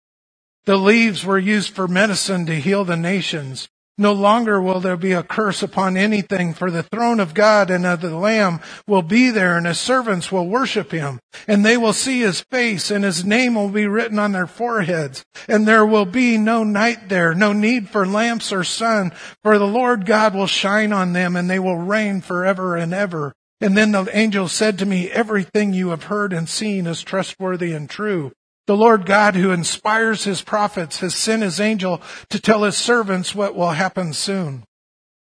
The 0.66 0.78
leaves 0.78 1.26
were 1.26 1.40
used 1.40 1.74
for 1.74 1.88
medicine 1.88 2.46
to 2.46 2.56
heal 2.56 2.86
the 2.86 2.96
nations. 2.96 3.68
No 4.02 4.14
longer 4.14 4.60
will 4.60 4.80
there 4.80 4.98
be 4.98 5.12
a 5.12 5.22
curse 5.22 5.62
upon 5.62 5.96
anything, 5.96 6.56
for 6.56 6.72
the 6.72 6.82
throne 6.82 7.20
of 7.20 7.36
God 7.36 7.70
and 7.70 7.86
of 7.86 8.02
the 8.02 8.16
Lamb 8.16 8.60
will 8.88 9.04
be 9.04 9.30
there, 9.30 9.56
and 9.56 9.68
his 9.68 9.80
servants 9.80 10.32
will 10.32 10.48
worship 10.48 10.92
him. 10.92 11.20
And 11.48 11.64
they 11.64 11.78
will 11.78 11.94
see 11.94 12.22
his 12.22 12.42
face, 12.42 12.90
and 12.90 13.04
his 13.04 13.24
name 13.24 13.54
will 13.54 13.70
be 13.70 13.86
written 13.86 14.18
on 14.18 14.32
their 14.32 14.48
foreheads. 14.48 15.24
And 15.48 15.68
there 15.68 15.86
will 15.86 16.06
be 16.06 16.40
no 16.40 16.64
night 16.64 17.10
there, 17.10 17.36
no 17.36 17.54
need 17.54 17.92
for 17.92 18.08
lamps 18.08 18.52
or 18.52 18.64
sun, 18.64 19.12
for 19.44 19.60
the 19.60 19.68
Lord 19.68 20.08
God 20.08 20.34
will 20.34 20.48
shine 20.48 20.92
on 20.92 21.14
them, 21.14 21.36
and 21.36 21.48
they 21.48 21.60
will 21.60 21.78
reign 21.78 22.22
forever 22.22 22.76
and 22.76 22.96
ever. 22.96 23.34
And 23.62 23.78
then 23.78 23.92
the 23.92 24.10
angel 24.18 24.48
said 24.48 24.80
to 24.80 24.88
me, 24.88 25.12
Everything 25.12 25.74
you 25.74 25.90
have 25.90 26.06
heard 26.06 26.34
and 26.34 26.50
seen 26.50 26.88
is 26.88 27.04
trustworthy 27.04 27.72
and 27.74 27.88
true. 27.88 28.32
The 28.68 28.78
Lord 28.78 29.06
God 29.06 29.36
who 29.36 29.52
inspires 29.52 30.24
his 30.24 30.42
prophets 30.42 31.00
has 31.00 31.16
sent 31.16 31.44
his 31.44 31.60
angel 31.60 32.02
to 32.30 32.40
tell 32.40 32.64
his 32.64 32.78
servants 32.78 33.36
what 33.36 33.56
will 33.56 33.72
happen 33.72 34.14
soon. 34.14 34.64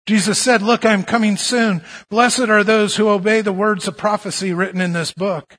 Jesus 0.06 0.38
said, 0.38 0.62
look, 0.62 0.86
I'm 0.86 1.04
coming 1.04 1.36
soon. 1.36 1.82
Blessed 2.08 2.48
are 2.48 2.64
those 2.64 2.96
who 2.96 3.08
obey 3.08 3.42
the 3.42 3.52
words 3.52 3.86
of 3.86 3.98
prophecy 3.98 4.54
written 4.54 4.80
in 4.80 4.94
this 4.94 5.12
book. 5.12 5.56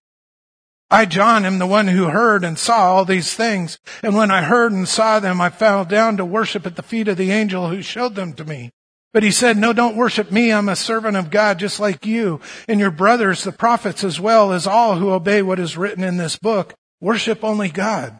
I, 0.90 1.06
John, 1.06 1.46
am 1.46 1.60
the 1.60 1.68
one 1.68 1.88
who 1.88 2.06
heard 2.06 2.44
and 2.44 2.58
saw 2.58 2.92
all 2.92 3.06
these 3.06 3.36
things. 3.36 3.78
And 4.02 4.16
when 4.16 4.32
I 4.32 4.42
heard 4.42 4.72
and 4.72 4.88
saw 4.88 5.20
them, 5.20 5.40
I 5.40 5.52
fell 5.52 5.86
down 5.86 6.18
to 6.18 6.26
worship 6.26 6.66
at 6.66 6.76
the 6.76 6.82
feet 6.82 7.08
of 7.08 7.18
the 7.18 7.30
angel 7.30 7.70
who 7.70 7.84
showed 7.84 8.16
them 8.16 8.34
to 8.34 8.44
me. 8.44 8.72
But 9.14 9.22
he 9.22 9.30
said, 9.30 9.56
no, 9.56 9.72
don't 9.72 9.96
worship 9.96 10.32
me. 10.32 10.52
I'm 10.52 10.68
a 10.68 10.76
servant 10.76 11.16
of 11.16 11.30
God 11.30 11.60
just 11.60 11.80
like 11.80 12.08
you 12.08 12.42
and 12.68 12.80
your 12.80 12.90
brothers, 12.92 13.44
the 13.44 13.52
prophets, 13.52 14.04
as 14.04 14.20
well 14.20 14.52
as 14.52 14.66
all 14.66 14.96
who 14.96 15.12
obey 15.12 15.44
what 15.44 15.60
is 15.60 15.78
written 15.78 16.04
in 16.04 16.18
this 16.18 16.38
book. 16.38 16.74
Worship 17.02 17.44
only 17.44 17.70
God. 17.70 18.18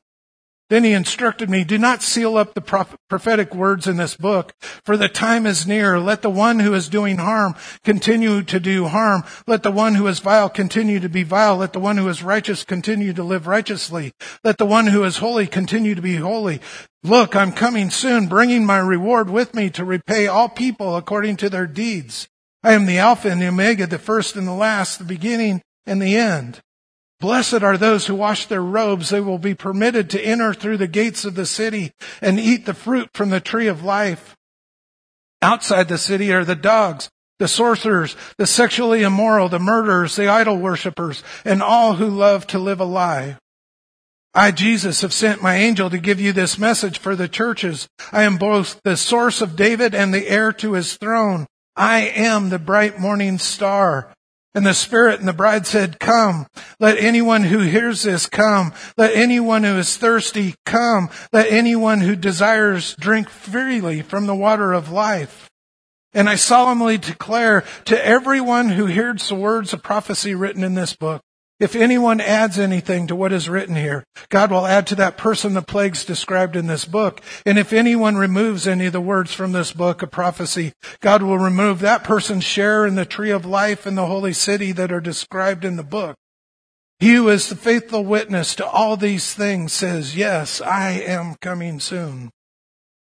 Then 0.70 0.84
he 0.84 0.94
instructed 0.94 1.50
me, 1.50 1.64
do 1.64 1.80
not 1.80 2.04
seal 2.04 2.38
up 2.38 2.54
the 2.54 2.62
prophetic 3.10 3.56
words 3.56 3.88
in 3.88 3.98
this 3.98 4.16
book, 4.16 4.54
for 4.86 4.98
the 4.98 5.10
time 5.10 5.48
is 5.48 5.66
near. 5.66 6.00
Let 6.00 6.22
the 6.22 6.30
one 6.30 6.60
who 6.60 6.76
is 6.76 6.90
doing 6.90 7.18
harm 7.18 7.56
continue 7.84 8.44
to 8.44 8.60
do 8.60 8.86
harm. 8.86 9.24
Let 9.48 9.64
the 9.64 9.72
one 9.72 9.96
who 9.96 10.06
is 10.06 10.20
vile 10.20 10.48
continue 10.48 11.00
to 11.00 11.10
be 11.10 11.24
vile. 11.24 11.58
Let 11.58 11.74
the 11.74 11.80
one 11.80 11.98
who 11.98 12.08
is 12.08 12.22
righteous 12.22 12.64
continue 12.64 13.14
to 13.14 13.24
live 13.24 13.48
righteously. 13.48 14.12
Let 14.44 14.60
the 14.60 14.66
one 14.68 14.86
who 14.88 15.04
is 15.06 15.18
holy 15.18 15.48
continue 15.48 15.96
to 15.96 16.04
be 16.04 16.18
holy. 16.18 16.62
Look, 17.04 17.36
I'm 17.36 17.52
coming 17.52 17.90
soon, 17.90 18.28
bringing 18.28 18.64
my 18.64 18.78
reward 18.78 19.32
with 19.32 19.56
me 19.56 19.72
to 19.72 19.84
repay 19.84 20.28
all 20.28 20.50
people 20.50 20.96
according 20.96 21.38
to 21.38 21.50
their 21.50 21.66
deeds. 21.66 22.28
I 22.62 22.74
am 22.74 22.86
the 22.86 23.00
Alpha 23.00 23.32
and 23.32 23.42
the 23.42 23.48
Omega, 23.48 23.88
the 23.88 23.98
first 23.98 24.36
and 24.36 24.48
the 24.48 24.54
last, 24.54 25.00
the 25.00 25.06
beginning 25.06 25.64
and 25.88 26.00
the 26.00 26.16
end. 26.16 26.62
Blessed 27.20 27.64
are 27.64 27.78
those 27.78 28.08
who 28.08 28.16
wash 28.16 28.46
their 28.46 28.62
robes. 28.62 29.10
They 29.10 29.20
will 29.20 29.38
be 29.38 29.54
permitted 29.54 30.10
to 30.12 30.22
enter 30.22 30.54
through 30.54 30.78
the 30.78 30.88
gates 30.88 31.26
of 31.26 31.36
the 31.36 31.46
city 31.46 31.92
and 32.22 32.40
eat 32.40 32.66
the 32.66 32.74
fruit 32.74 33.10
from 33.14 33.30
the 33.30 33.42
tree 33.42 33.68
of 33.68 33.84
life. 33.84 34.38
Outside 35.42 35.90
the 35.90 35.98
city 35.98 36.32
are 36.32 36.46
the 36.46 36.56
dogs, 36.56 37.10
the 37.40 37.48
sorcerers, 37.48 38.16
the 38.38 38.46
sexually 38.46 39.04
immoral, 39.04 39.50
the 39.50 39.60
murderers, 39.60 40.16
the 40.16 40.28
idol 40.28 40.58
worshippers, 40.58 41.24
and 41.44 41.62
all 41.62 41.96
who 41.96 42.10
love 42.10 42.48
to 42.48 42.60
live 42.60 42.80
a 42.80 42.86
lie. 42.86 43.38
I, 44.34 44.52
Jesus, 44.52 45.02
have 45.02 45.14
sent 45.14 45.42
my 45.42 45.56
angel 45.56 45.90
to 45.90 45.98
give 45.98 46.20
you 46.20 46.32
this 46.34 46.58
message 46.58 47.00
for 47.00 47.16
the 47.16 47.28
churches. 47.28 47.88
I 48.12 48.24
am 48.24 48.38
both 48.38 48.80
the 48.84 48.96
source 48.96 49.42
of 49.42 49.56
David 49.56 49.96
and 49.96 50.14
the 50.14 50.28
heir 50.30 50.54
to 50.54 50.74
his 50.74 50.96
throne. 50.98 51.48
I 51.76 52.02
am 52.02 52.50
the 52.50 52.60
bright 52.60 53.00
morning 53.00 53.40
star. 53.40 54.14
And 54.56 54.66
the 54.66 54.74
Spirit 54.74 55.20
and 55.20 55.28
the 55.28 55.34
bride 55.34 55.68
said, 55.68 56.00
come. 56.00 56.48
Let 56.80 56.98
anyone 56.98 57.44
who 57.44 57.60
hears 57.60 58.04
this 58.04 58.26
come. 58.26 58.74
Let 58.98 59.16
anyone 59.16 59.64
who 59.64 59.78
is 59.78 59.96
thirsty 59.96 60.56
come. 60.66 61.10
Let 61.32 61.52
anyone 61.52 62.02
who 62.02 62.16
desires 62.16 62.96
drink 63.00 63.30
freely 63.30 64.02
from 64.02 64.26
the 64.26 64.36
water 64.36 64.74
of 64.74 64.92
life. 64.92 65.50
And 66.14 66.28
I 66.28 66.36
solemnly 66.36 66.98
declare 66.98 67.64
to 67.86 68.06
everyone 68.06 68.70
who 68.70 68.88
hears 68.88 69.30
the 69.30 69.36
words 69.36 69.74
of 69.74 69.84
prophecy 69.84 70.34
written 70.34 70.64
in 70.64 70.74
this 70.74 70.96
book, 70.96 71.22
if 71.60 71.76
anyone 71.76 72.22
adds 72.22 72.58
anything 72.58 73.08
to 73.08 73.16
what 73.16 73.34
is 73.34 73.50
written 73.50 73.76
here, 73.76 74.06
God 74.30 74.50
will 74.50 74.66
add 74.66 74.88
to 74.88 74.96
that 74.96 75.18
person 75.18 75.54
the 75.54 75.62
plagues 75.62 76.06
described 76.06 76.56
in 76.56 76.68
this 76.68 76.86
book. 76.86 77.22
And 77.46 77.60
if 77.60 77.74
anyone 77.74 78.16
removes 78.16 78.66
any 78.66 78.86
of 78.86 78.94
the 78.94 79.02
words 79.02 79.34
from 79.34 79.52
this 79.52 79.74
book 79.74 80.02
of 80.02 80.10
prophecy, 80.10 80.72
God 81.02 81.22
will 81.22 81.38
remove 81.38 81.80
that 81.80 82.04
person's 82.04 82.46
share 82.46 82.86
in 82.86 82.96
the 82.96 83.06
tree 83.06 83.32
of 83.32 83.46
life 83.46 83.86
and 83.86 83.98
the 83.98 84.06
holy 84.06 84.34
city 84.34 84.72
that 84.72 84.92
are 84.92 85.02
described 85.02 85.66
in 85.66 85.76
the 85.76 85.84
book. 85.84 86.16
He 87.00 87.14
who 87.14 87.30
is 87.30 87.50
the 87.50 87.56
faithful 87.56 88.04
witness 88.04 88.56
to 88.56 88.66
all 88.66 88.98
these 88.98 89.34
things 89.34 89.74
says, 89.74 90.16
yes, 90.16 90.62
I 90.62 90.92
am 90.92 91.36
coming 91.42 91.80
soon. 91.80 92.30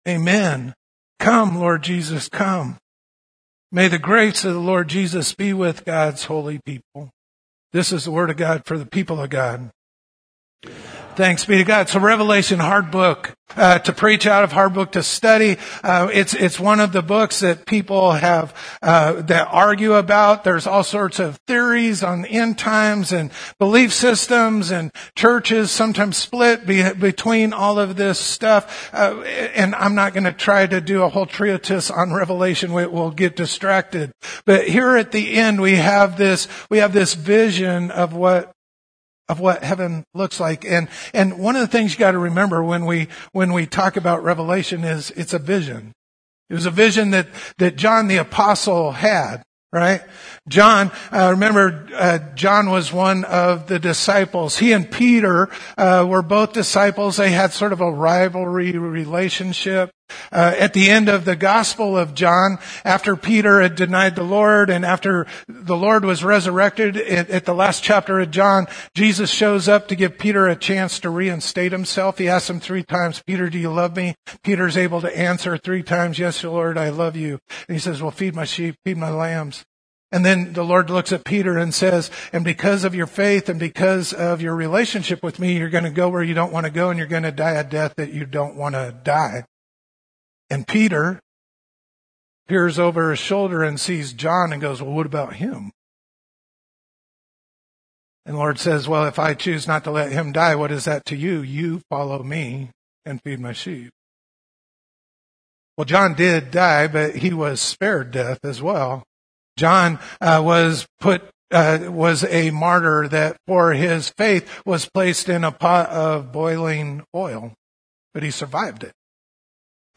Amen. 0.08 0.74
Come, 1.18 1.58
Lord 1.58 1.82
Jesus, 1.82 2.28
come. 2.28 2.78
May 3.70 3.86
the 3.86 3.98
grace 3.98 4.44
of 4.44 4.54
the 4.54 4.60
Lord 4.60 4.88
Jesus 4.88 5.34
be 5.34 5.52
with 5.52 5.84
God's 5.84 6.24
holy 6.24 6.60
people. 6.64 7.10
This 7.72 7.92
is 7.92 8.04
the 8.04 8.10
word 8.10 8.30
of 8.30 8.36
God 8.36 8.64
for 8.64 8.76
the 8.76 8.86
people 8.86 9.20
of 9.20 9.30
God. 9.30 9.70
Thanks 11.20 11.44
be 11.44 11.58
to 11.58 11.64
God. 11.64 11.90
So 11.90 12.00
Revelation, 12.00 12.60
hard 12.60 12.90
book 12.90 13.36
uh, 13.54 13.78
to 13.80 13.92
preach 13.92 14.26
out 14.26 14.42
of, 14.42 14.52
hard 14.52 14.72
book 14.72 14.92
to 14.92 15.02
study. 15.02 15.58
Uh, 15.84 16.08
it's 16.10 16.32
it's 16.32 16.58
one 16.58 16.80
of 16.80 16.92
the 16.92 17.02
books 17.02 17.40
that 17.40 17.66
people 17.66 18.12
have 18.12 18.54
uh, 18.80 19.20
that 19.20 19.46
argue 19.50 19.92
about. 19.92 20.44
There's 20.44 20.66
all 20.66 20.82
sorts 20.82 21.18
of 21.18 21.38
theories 21.46 22.02
on 22.02 22.24
end 22.24 22.56
times 22.56 23.12
and 23.12 23.30
belief 23.58 23.92
systems, 23.92 24.70
and 24.70 24.90
churches 25.14 25.70
sometimes 25.70 26.16
split 26.16 26.66
be, 26.66 26.90
between 26.94 27.52
all 27.52 27.78
of 27.78 27.96
this 27.96 28.18
stuff. 28.18 28.88
Uh, 28.94 29.20
and 29.20 29.74
I'm 29.74 29.94
not 29.94 30.14
going 30.14 30.24
to 30.24 30.32
try 30.32 30.66
to 30.66 30.80
do 30.80 31.02
a 31.02 31.10
whole 31.10 31.26
treatise 31.26 31.90
on 31.90 32.14
Revelation. 32.14 32.72
We, 32.72 32.86
we'll 32.86 33.10
get 33.10 33.36
distracted. 33.36 34.12
But 34.46 34.66
here 34.66 34.96
at 34.96 35.12
the 35.12 35.34
end, 35.34 35.60
we 35.60 35.74
have 35.74 36.16
this 36.16 36.48
we 36.70 36.78
have 36.78 36.94
this 36.94 37.12
vision 37.12 37.90
of 37.90 38.14
what 38.14 38.54
of 39.30 39.38
what 39.38 39.62
heaven 39.62 40.04
looks 40.12 40.40
like. 40.40 40.64
And, 40.64 40.88
and 41.14 41.38
one 41.38 41.54
of 41.54 41.60
the 41.60 41.68
things 41.68 41.92
you 41.92 41.98
got 41.98 42.12
to 42.12 42.18
remember 42.18 42.64
when 42.64 42.84
we, 42.84 43.06
when 43.30 43.52
we 43.52 43.64
talk 43.64 43.96
about 43.96 44.24
Revelation 44.24 44.82
is 44.82 45.12
it's 45.12 45.32
a 45.32 45.38
vision. 45.38 45.92
It 46.48 46.54
was 46.54 46.66
a 46.66 46.70
vision 46.70 47.12
that, 47.12 47.28
that 47.58 47.76
John 47.76 48.08
the 48.08 48.16
apostle 48.16 48.90
had 48.90 49.42
right? 49.72 50.02
John, 50.48 50.90
uh, 51.12 51.30
remember, 51.30 51.86
uh, 51.94 52.18
John 52.34 52.70
was 52.70 52.92
one 52.92 53.24
of 53.24 53.68
the 53.68 53.78
disciples. 53.78 54.58
He 54.58 54.72
and 54.72 54.90
Peter 54.90 55.48
uh, 55.78 56.04
were 56.08 56.22
both 56.22 56.52
disciples. 56.52 57.18
They 57.18 57.30
had 57.30 57.52
sort 57.52 57.72
of 57.72 57.80
a 57.80 57.88
rivalry 57.88 58.72
relationship. 58.76 59.92
Uh, 60.32 60.54
at 60.58 60.72
the 60.72 60.90
end 60.90 61.08
of 61.08 61.24
the 61.24 61.36
Gospel 61.36 61.96
of 61.96 62.14
John, 62.14 62.58
after 62.84 63.16
Peter 63.16 63.60
had 63.60 63.74
denied 63.74 64.16
the 64.16 64.22
Lord 64.22 64.70
and 64.70 64.84
after 64.84 65.26
the 65.48 65.76
Lord 65.76 66.04
was 66.04 66.24
resurrected, 66.24 66.96
at, 66.96 67.30
at 67.30 67.44
the 67.44 67.54
last 67.54 67.82
chapter 67.82 68.20
of 68.20 68.30
John, 68.30 68.66
Jesus 68.94 69.30
shows 69.30 69.68
up 69.68 69.88
to 69.88 69.96
give 69.96 70.18
Peter 70.18 70.46
a 70.46 70.56
chance 70.56 71.00
to 71.00 71.10
reinstate 71.10 71.72
himself. 71.72 72.18
He 72.18 72.28
asks 72.28 72.50
him 72.50 72.60
three 72.60 72.82
times, 72.82 73.22
Peter, 73.26 73.48
do 73.48 73.58
you 73.58 73.72
love 73.72 73.96
me? 73.96 74.14
Peter's 74.42 74.76
able 74.76 75.00
to 75.00 75.16
answer 75.16 75.56
three 75.56 75.82
times, 75.82 76.18
yes, 76.18 76.42
Lord, 76.44 76.78
I 76.78 76.88
love 76.90 77.16
you. 77.16 77.38
And 77.68 77.76
he 77.76 77.78
says, 77.78 78.02
well, 78.02 78.10
feed 78.10 78.34
my 78.34 78.44
sheep, 78.44 78.76
feed 78.84 78.96
my 78.96 79.10
lambs. 79.10 79.64
And 80.12 80.24
then 80.24 80.54
the 80.54 80.64
Lord 80.64 80.90
looks 80.90 81.12
at 81.12 81.24
Peter 81.24 81.56
and 81.56 81.72
says, 81.72 82.10
and 82.32 82.44
because 82.44 82.82
of 82.82 82.96
your 82.96 83.06
faith 83.06 83.48
and 83.48 83.60
because 83.60 84.12
of 84.12 84.42
your 84.42 84.56
relationship 84.56 85.22
with 85.22 85.38
me, 85.38 85.56
you're 85.56 85.70
going 85.70 85.84
to 85.84 85.90
go 85.90 86.08
where 86.08 86.22
you 86.22 86.34
don't 86.34 86.52
want 86.52 86.66
to 86.66 86.72
go 86.72 86.90
and 86.90 86.98
you're 86.98 87.06
going 87.06 87.22
to 87.22 87.30
die 87.30 87.52
a 87.52 87.62
death 87.62 87.94
that 87.96 88.12
you 88.12 88.26
don't 88.26 88.56
want 88.56 88.74
to 88.74 88.96
die. 89.04 89.44
And 90.50 90.66
Peter 90.66 91.20
peers 92.48 92.78
over 92.78 93.10
his 93.10 93.20
shoulder 93.20 93.62
and 93.62 93.78
sees 93.78 94.12
John 94.12 94.52
and 94.52 94.60
goes, 94.60 94.82
well, 94.82 94.92
what 94.92 95.06
about 95.06 95.34
him? 95.34 95.70
And 98.26 98.36
Lord 98.36 98.58
says, 98.58 98.88
well, 98.88 99.06
if 99.06 99.18
I 99.18 99.34
choose 99.34 99.66
not 99.66 99.84
to 99.84 99.90
let 99.90 100.12
him 100.12 100.32
die, 100.32 100.54
what 100.54 100.72
is 100.72 100.84
that 100.84 101.04
to 101.06 101.16
you? 101.16 101.40
You 101.40 101.80
follow 101.88 102.22
me 102.22 102.70
and 103.04 103.20
feed 103.22 103.40
my 103.40 103.52
sheep. 103.52 103.90
Well, 105.76 105.84
John 105.84 106.14
did 106.14 106.50
die, 106.50 106.88
but 106.88 107.16
he 107.16 107.32
was 107.32 107.60
spared 107.60 108.10
death 108.10 108.40
as 108.44 108.60
well. 108.60 109.04
John 109.56 109.98
uh, 110.20 110.42
was 110.44 110.86
put 111.00 111.22
uh, 111.50 111.86
was 111.88 112.24
a 112.24 112.50
martyr 112.50 113.08
that 113.08 113.36
for 113.46 113.72
his 113.72 114.10
faith 114.10 114.60
was 114.64 114.88
placed 114.88 115.28
in 115.28 115.42
a 115.42 115.50
pot 115.50 115.88
of 115.88 116.32
boiling 116.32 117.02
oil, 117.14 117.54
but 118.14 118.22
he 118.22 118.30
survived 118.30 118.84
it, 118.84 118.92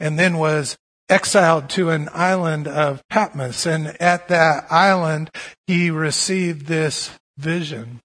and 0.04 0.20
then 0.20 0.38
was 0.38 0.78
exiled 1.08 1.70
to 1.70 1.90
an 1.90 2.10
island 2.12 2.68
of 2.68 3.02
Patmos, 3.08 3.66
and 3.66 3.96
at 4.02 4.28
that 4.28 4.66
island 4.70 5.30
he 5.66 5.90
received 5.90 6.66
this 6.66 7.10
vision. 7.38 8.02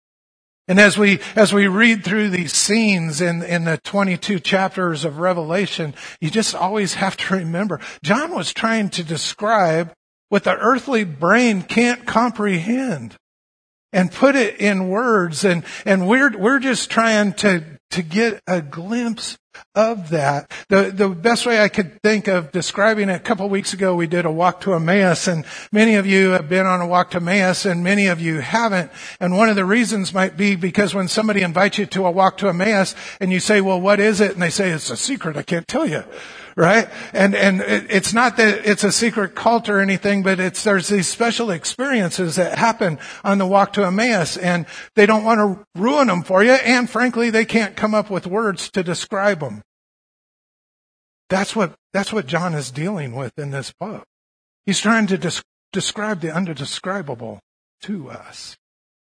And 0.68 0.78
as 0.78 0.96
we, 0.96 1.18
as 1.34 1.52
we 1.52 1.66
read 1.66 2.04
through 2.04 2.28
these 2.30 2.52
scenes 2.52 3.20
in, 3.20 3.42
in 3.42 3.64
the 3.64 3.78
22 3.78 4.38
chapters 4.38 5.04
of 5.04 5.18
Revelation, 5.18 5.92
you 6.20 6.30
just 6.30 6.54
always 6.54 6.94
have 6.94 7.16
to 7.16 7.34
remember, 7.36 7.80
John 8.04 8.32
was 8.32 8.52
trying 8.52 8.90
to 8.90 9.02
describe 9.02 9.92
what 10.28 10.44
the 10.44 10.56
earthly 10.56 11.02
brain 11.02 11.62
can't 11.62 12.06
comprehend 12.06 13.16
and 13.92 14.12
put 14.12 14.36
it 14.36 14.60
in 14.60 14.88
words. 14.88 15.44
And, 15.44 15.64
and 15.84 16.06
we're, 16.06 16.36
we're 16.36 16.60
just 16.60 16.90
trying 16.90 17.32
to, 17.34 17.64
to 17.90 18.02
get 18.02 18.40
a 18.46 18.62
glimpse 18.62 19.36
of 19.74 20.10
that. 20.10 20.50
The, 20.68 20.90
the 20.94 21.08
best 21.08 21.46
way 21.46 21.60
I 21.60 21.68
could 21.68 22.02
think 22.02 22.28
of 22.28 22.52
describing 22.52 23.08
it, 23.08 23.14
a 23.14 23.20
couple 23.20 23.46
of 23.46 23.50
weeks 23.50 23.72
ago 23.72 23.94
we 23.94 24.06
did 24.06 24.24
a 24.24 24.30
walk 24.30 24.60
to 24.62 24.74
Emmaus 24.74 25.28
and 25.28 25.44
many 25.72 25.94
of 25.94 26.06
you 26.06 26.30
have 26.30 26.48
been 26.48 26.66
on 26.66 26.80
a 26.80 26.86
walk 26.86 27.10
to 27.12 27.18
Emmaus 27.18 27.64
and 27.64 27.82
many 27.82 28.06
of 28.06 28.20
you 28.20 28.40
haven't. 28.40 28.90
And 29.20 29.36
one 29.36 29.48
of 29.48 29.56
the 29.56 29.64
reasons 29.64 30.12
might 30.12 30.36
be 30.36 30.56
because 30.56 30.94
when 30.94 31.08
somebody 31.08 31.42
invites 31.42 31.78
you 31.78 31.86
to 31.86 32.06
a 32.06 32.10
walk 32.10 32.38
to 32.38 32.48
Emmaus 32.48 32.94
and 33.20 33.32
you 33.32 33.40
say, 33.40 33.60
well, 33.60 33.80
what 33.80 34.00
is 34.00 34.20
it? 34.20 34.32
And 34.32 34.42
they 34.42 34.50
say, 34.50 34.70
it's 34.70 34.90
a 34.90 34.96
secret. 34.96 35.36
I 35.36 35.42
can't 35.42 35.68
tell 35.68 35.86
you 35.86 36.04
right? 36.58 36.88
And, 37.12 37.36
and 37.36 37.60
it's 37.60 38.12
not 38.12 38.36
that 38.38 38.66
it's 38.66 38.82
a 38.82 38.90
secret 38.90 39.36
cult 39.36 39.68
or 39.68 39.78
anything, 39.78 40.24
but 40.24 40.40
it's, 40.40 40.64
there's 40.64 40.88
these 40.88 41.06
special 41.06 41.52
experiences 41.52 42.34
that 42.34 42.58
happen 42.58 42.98
on 43.22 43.38
the 43.38 43.46
walk 43.46 43.74
to 43.74 43.84
Emmaus 43.84 44.36
and 44.36 44.66
they 44.96 45.06
don't 45.06 45.22
want 45.22 45.38
to 45.38 45.80
ruin 45.80 46.08
them 46.08 46.24
for 46.24 46.42
you. 46.42 46.50
And 46.50 46.90
frankly, 46.90 47.30
they 47.30 47.44
can't 47.44 47.76
come 47.76 47.94
up 47.94 48.10
with 48.10 48.26
words 48.26 48.70
to 48.70 48.82
describe 48.82 49.38
them. 49.38 49.47
That's 51.28 51.54
what, 51.54 51.74
that's 51.92 52.12
what 52.12 52.26
John 52.26 52.54
is 52.54 52.70
dealing 52.70 53.14
with 53.14 53.38
in 53.38 53.50
this 53.50 53.72
book. 53.78 54.04
He's 54.66 54.80
trying 54.80 55.06
to 55.08 55.18
des- 55.18 55.42
describe 55.72 56.20
the 56.20 56.32
undescribable 56.34 57.40
to 57.82 58.10
us. 58.10 58.56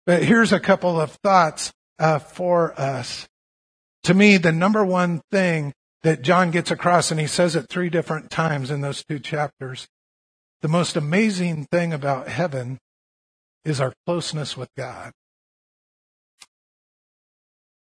But 0.06 0.22
here's 0.24 0.52
a 0.52 0.60
couple 0.60 1.00
of 1.00 1.12
thoughts 1.22 1.72
uh, 1.98 2.18
for 2.18 2.78
us. 2.78 3.26
To 4.04 4.14
me, 4.14 4.36
the 4.36 4.52
number 4.52 4.84
one 4.84 5.22
thing 5.30 5.72
that 6.02 6.22
John 6.22 6.50
gets 6.50 6.70
across, 6.70 7.10
and 7.10 7.20
he 7.20 7.26
says 7.26 7.54
it 7.54 7.68
three 7.68 7.88
different 7.88 8.30
times 8.30 8.70
in 8.70 8.80
those 8.80 9.04
two 9.04 9.18
chapters. 9.18 9.86
The 10.60 10.68
most 10.68 10.96
amazing 10.96 11.66
thing 11.70 11.92
about 11.92 12.28
heaven 12.28 12.78
is 13.64 13.80
our 13.80 13.92
closeness 14.06 14.56
with 14.56 14.68
God. 14.76 15.12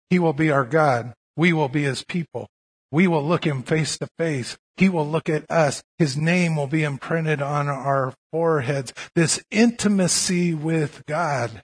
He 0.10 0.20
will 0.20 0.34
be 0.34 0.50
our 0.52 0.66
God. 0.66 1.14
We 1.36 1.54
will 1.54 1.70
be 1.70 1.84
his 1.84 2.04
people. 2.04 2.48
We 2.92 3.08
will 3.08 3.24
look 3.24 3.46
him 3.46 3.64
face 3.64 3.98
to 3.98 4.08
face. 4.18 4.58
He 4.78 4.90
will 4.90 5.08
look 5.08 5.30
at 5.30 5.50
us. 5.50 5.84
His 5.98 6.16
name 6.16 6.56
will 6.56 6.68
be 6.68 6.84
imprinted 6.84 7.42
on 7.42 7.68
our 7.68 8.14
foreheads. 8.32 8.94
This 9.16 9.44
intimacy 9.52 10.54
with 10.54 11.04
God 11.08 11.64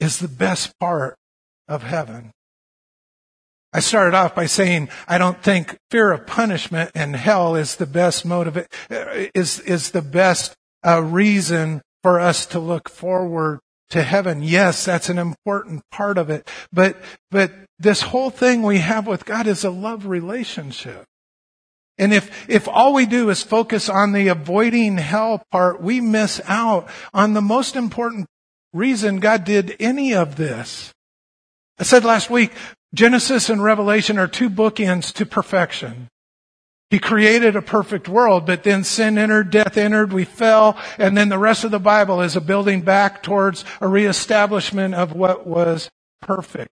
is 0.00 0.18
the 0.18 0.28
best 0.28 0.78
part 0.80 1.16
of 1.68 1.82
heaven. 1.82 2.32
I 3.72 3.80
started 3.80 4.16
off 4.16 4.34
by 4.34 4.46
saying 4.46 4.88
I 5.06 5.18
don't 5.18 5.40
think 5.42 5.76
fear 5.90 6.10
of 6.10 6.26
punishment 6.26 6.90
and 6.94 7.14
hell 7.14 7.54
is 7.54 7.76
the 7.76 7.86
best 7.86 8.24
motive, 8.24 8.66
is, 8.90 9.60
is 9.60 9.92
the 9.92 10.02
best 10.02 10.56
uh, 10.84 11.02
reason 11.02 11.82
for 12.02 12.18
us 12.18 12.46
to 12.46 12.58
look 12.58 12.88
forward 12.88 13.60
to 13.90 14.02
heaven. 14.02 14.42
Yes, 14.42 14.84
that's 14.84 15.08
an 15.08 15.18
important 15.18 15.82
part 15.90 16.18
of 16.18 16.30
it. 16.30 16.48
But, 16.72 16.96
but 17.30 17.52
this 17.78 18.02
whole 18.02 18.30
thing 18.30 18.62
we 18.62 18.78
have 18.78 19.06
with 19.06 19.24
God 19.24 19.46
is 19.46 19.64
a 19.64 19.70
love 19.70 20.06
relationship. 20.06 21.04
And 21.98 22.14
if, 22.14 22.48
if 22.48 22.66
all 22.66 22.94
we 22.94 23.04
do 23.04 23.28
is 23.28 23.42
focus 23.42 23.90
on 23.90 24.12
the 24.12 24.28
avoiding 24.28 24.96
hell 24.96 25.42
part, 25.52 25.82
we 25.82 26.00
miss 26.00 26.40
out 26.46 26.88
on 27.12 27.34
the 27.34 27.42
most 27.42 27.76
important 27.76 28.26
reason 28.72 29.20
God 29.20 29.44
did 29.44 29.76
any 29.78 30.14
of 30.14 30.36
this. 30.36 30.92
I 31.78 31.82
said 31.82 32.04
last 32.04 32.30
week, 32.30 32.52
Genesis 32.94 33.50
and 33.50 33.62
Revelation 33.62 34.18
are 34.18 34.28
two 34.28 34.48
bookends 34.48 35.12
to 35.14 35.26
perfection. 35.26 36.08
He 36.90 36.98
created 36.98 37.54
a 37.54 37.62
perfect 37.62 38.08
world, 38.08 38.46
but 38.46 38.64
then 38.64 38.82
sin 38.82 39.16
entered, 39.16 39.50
death 39.50 39.76
entered, 39.76 40.12
we 40.12 40.24
fell, 40.24 40.76
and 40.98 41.16
then 41.16 41.28
the 41.28 41.38
rest 41.38 41.62
of 41.62 41.70
the 41.70 41.78
Bible 41.78 42.20
is 42.20 42.34
a 42.34 42.40
building 42.40 42.82
back 42.82 43.22
towards 43.22 43.64
a 43.80 43.86
reestablishment 43.86 44.94
of 44.94 45.12
what 45.12 45.46
was 45.46 45.88
perfect. 46.20 46.70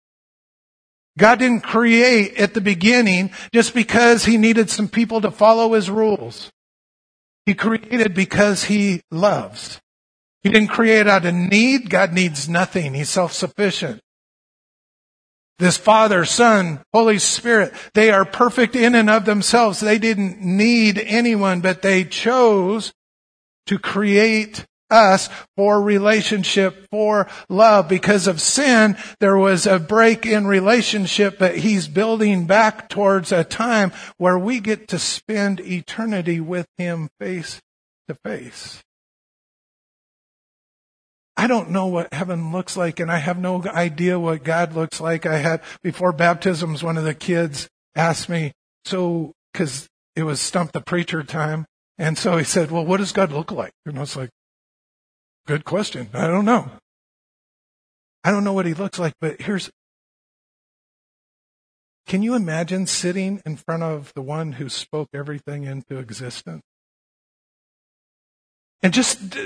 God 1.17 1.39
didn't 1.39 1.63
create 1.63 2.37
at 2.37 2.55
the 2.55 2.61
beginning 2.61 3.31
just 3.53 3.75
because 3.75 4.25
he 4.25 4.39
needed 4.39 4.71
some 4.71 4.89
people 4.89 5.21
to 5.21 5.31
follow 5.31 5.75
his 5.75 5.89
rules. 5.89 6.51
He 7.47 7.55
created 7.55 8.15
because 8.15 8.65
he 8.65 9.03
loves. 9.11 9.81
He 10.43 10.51
didn't 10.51 10.69
create 10.69 11.07
out 11.07 11.27
of 11.27 11.35
need. 11.35 11.91
God 11.91 12.13
needs 12.13 12.49
nothing. 12.49 12.95
He's 12.95 13.09
self-sufficient. 13.09 14.01
This 15.59 15.77
Father, 15.77 16.25
Son, 16.25 16.81
Holy 16.93 17.19
Spirit, 17.19 17.73
they 17.95 18.11
are 18.11 18.25
perfect 18.25 18.77
in 18.77 18.95
and 18.95 19.11
of 19.11 19.25
themselves. 19.25 19.81
They 19.81 19.99
didn't 19.99 20.41
need 20.41 20.99
anyone, 20.99 21.61
but 21.61 21.83
they 21.83 22.05
chose 22.05 22.93
to 23.67 23.79
create 23.79 24.65
us 24.91 25.29
for 25.57 25.83
relationship, 25.83 26.87
for 26.91 27.29
love. 27.49 27.89
Because 27.89 28.27
of 28.27 28.41
sin, 28.41 28.97
there 29.21 29.37
was 29.37 29.67
a 29.67 29.79
break 29.79 30.25
in 30.25 30.47
relationship, 30.47 31.39
but 31.39 31.59
he's 31.59 31.89
building 31.89 32.47
back 32.47 32.89
towards 32.89 33.33
a 33.33 33.45
time 33.45 33.93
where 34.17 34.39
we 34.39 34.61
get 34.61 34.89
to 34.89 34.99
spend 34.99 35.61
eternity 35.61 36.41
with 36.41 36.67
him 36.79 37.09
face 37.21 37.61
to 38.09 38.15
face. 38.25 38.83
I 41.39 41.47
don't 41.47 41.71
know 41.71 41.87
what 41.87 42.13
heaven 42.13 42.51
looks 42.51 42.77
like 42.77 42.99
and 42.99 43.13
I 43.13 43.19
have 43.19 43.39
no 43.39 43.63
idea 43.63 44.19
what 44.19 44.43
God 44.43 44.73
looks 44.75 45.01
like. 45.01 45.25
I 45.25 45.39
had, 45.39 45.63
before 45.85 46.13
baptisms, 46.13 46.83
one 46.83 46.99
of 46.99 47.05
the 47.05 47.15
kids 47.15 47.69
asked 47.95 48.29
me, 48.29 48.51
so, 48.85 49.35
cause 49.55 49.87
it 50.17 50.25
was 50.25 50.41
stump 50.41 50.73
the 50.73 50.81
preacher 50.81 51.23
time. 51.23 51.65
And 51.97 52.19
so 52.19 52.39
he 52.39 52.45
said, 52.45 52.73
well, 52.73 52.85
what 52.85 52.97
does 52.97 53.13
God 53.13 53.31
look 53.31 53.53
like? 53.53 53.71
And 53.87 53.97
I 53.97 54.01
was 54.01 54.17
like, 54.17 54.31
good 55.47 55.65
question. 55.65 56.09
I 56.13 56.27
don't 56.27 56.45
know. 56.45 56.73
I 58.25 58.33
don't 58.33 58.43
know 58.43 58.53
what 58.53 58.67
he 58.67 58.75
looks 58.75 58.99
like, 58.99 59.15
but 59.21 59.41
here's, 59.41 59.71
can 62.09 62.25
you 62.25 62.35
imagine 62.35 62.89
sitting 62.89 63.41
in 63.47 63.57
front 63.57 63.85
of 63.85 64.13
the 64.15 64.23
one 64.23 64.53
who 64.53 64.69
spoke 64.69 65.11
everything 65.15 65.63
into 65.63 65.99
existence? 65.99 66.63
And 68.83 68.93
just 68.93 69.37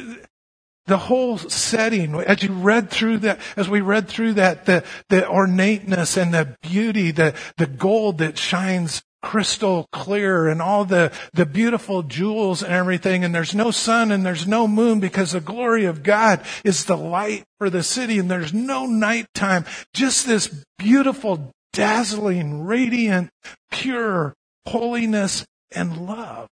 the 0.87 0.99
whole 0.99 1.38
setting, 1.38 2.14
as 2.14 2.42
you 2.42 2.53
read 2.53 2.90
through 2.90 3.18
that, 3.18 3.38
as 3.57 3.68
we 3.68 3.81
read 3.81 4.09
through 4.09 4.35
that, 4.35 4.66
the, 4.66 4.85
the 5.09 5.29
ornateness 5.29 6.16
and 6.16 6.35
the 6.35 6.57
beauty, 6.62 7.11
the, 7.12 7.35
the 7.57 7.66
gold 7.66 8.18
that 8.18 8.37
shines 8.37 9.03
crystal 9.23 9.87
clear 9.92 10.49
and 10.49 10.61
all 10.61 10.85
the, 10.85 11.12
the 11.33 11.47
beautiful 11.47 12.03
jewels 12.03 12.62
and 12.62 12.73
everything. 12.73 13.23
And 13.25 13.35
there's 13.35 13.55
no 13.55 13.71
sun 13.71 14.11
and 14.11 14.27
there's 14.27 14.47
no 14.47 14.66
moon 14.66 14.99
because 14.99 15.33
the 15.33 15.40
glory 15.40 15.85
of 15.85 16.03
God 16.03 16.40
is 16.64 16.85
the 16.85 16.97
light 16.97 17.45
for 17.59 17.71
the 17.71 17.85
city 17.85 18.18
and 18.18 18.31
there's 18.31 18.53
no 18.53 18.87
nighttime. 18.87 19.64
Just 19.95 20.27
this 20.27 20.64
beautiful, 20.79 21.53
dazzling, 21.73 22.64
radiant, 22.64 23.31
pure 23.71 24.35
holiness 24.66 25.47
and 25.71 26.07
love. 26.07 26.49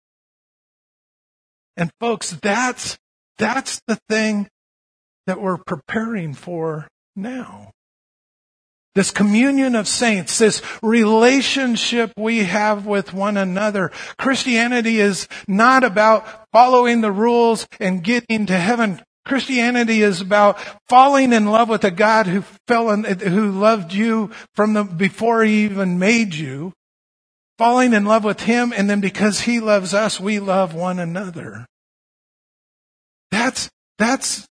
And 1.78 1.92
folks, 2.00 2.32
that's 2.42 2.98
that's 3.38 3.82
the 3.88 4.00
thing 4.10 4.48
that 5.28 5.42
we're 5.42 5.58
preparing 5.58 6.34
for 6.34 6.88
now. 7.16 7.72
This 8.96 9.12
communion 9.12 9.76
of 9.76 9.90
saints, 9.90 10.38
this 10.38 10.62
relationship 10.82 12.14
we 12.18 12.46
have 12.46 12.86
with 12.86 13.14
one 13.14 13.36
another. 13.36 13.92
Christianity 14.18 15.02
is 15.02 15.28
not 15.50 15.84
about 15.84 16.26
following 16.54 17.02
the 17.02 17.12
rules 17.12 17.68
and 17.82 18.02
getting 18.02 18.46
to 18.46 18.58
heaven. 18.58 19.02
Christianity 19.26 20.02
is 20.02 20.22
about 20.22 20.58
falling 20.88 21.34
in 21.34 21.48
love 21.48 21.68
with 21.68 21.84
a 21.84 21.92
God 21.92 22.28
who 22.28 22.44
fell 22.68 22.90
in, 22.92 23.04
who 23.04 23.52
loved 23.52 23.92
you 23.92 24.32
from 24.54 24.74
the, 24.74 24.86
before 24.86 25.44
he 25.44 25.66
even 25.66 26.00
made 26.00 26.34
you. 26.34 26.72
Falling 27.58 27.94
in 27.94 28.06
love 28.06 28.24
with 28.24 28.42
him 28.42 28.74
and 28.76 28.90
then 28.90 29.02
because 29.02 29.42
he 29.42 29.60
loves 29.60 29.94
us, 29.94 30.20
we 30.20 30.40
love 30.40 30.74
one 30.74 31.00
another. 31.00 31.66
That's, 33.46 33.70
that's, 34.00 34.48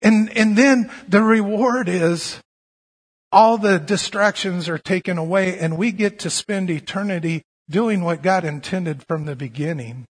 and, 0.00 0.30
and 0.38 0.56
then 0.56 0.92
the 1.08 1.24
reward 1.24 1.88
is 1.88 2.40
all 3.32 3.58
the 3.58 3.80
distractions 3.80 4.68
are 4.68 4.78
taken 4.78 5.18
away 5.18 5.58
and 5.58 5.76
we 5.76 5.90
get 5.90 6.20
to 6.20 6.30
spend 6.30 6.70
eternity 6.70 7.42
doing 7.68 8.04
what 8.04 8.22
God 8.22 8.44
intended 8.44 9.02
from 9.08 9.24
the 9.24 9.34
beginning. 9.34 10.06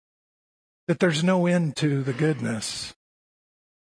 That 0.89 0.99
there's 0.99 1.23
no 1.23 1.45
end 1.45 1.77
to 1.77 2.03
the 2.03 2.11
goodness. 2.11 2.93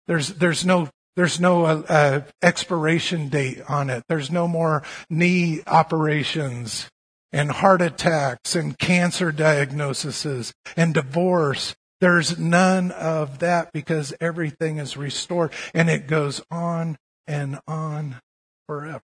There's, 0.08 0.30
there's 0.30 0.66
no 0.66 0.90
there's 1.16 1.40
no 1.40 1.66
uh, 1.66 1.84
uh, 1.88 2.22
expiration 2.42 3.30
date 3.30 3.62
on 3.70 3.92
it. 3.92 4.04
There's 4.10 4.32
no 4.32 4.48
more 4.48 4.82
knee 5.10 5.62
operations 5.68 6.90
and 7.32 7.52
heart 7.52 7.82
attacks 7.82 8.56
and 8.56 8.80
cancer 8.80 9.32
diagnoses 9.32 10.52
and 10.76 10.96
divorce 10.96 11.76
there's 12.02 12.38
none 12.38 12.92
of 12.92 13.40
that 13.40 13.72
because 13.72 14.14
everything 14.20 14.78
is 14.78 14.98
restored 14.98 15.54
and 15.74 15.90
it 15.90 16.08
goes 16.08 16.42
on 16.52 16.98
and 17.28 17.60
on 17.68 18.20
forever. 18.68 19.04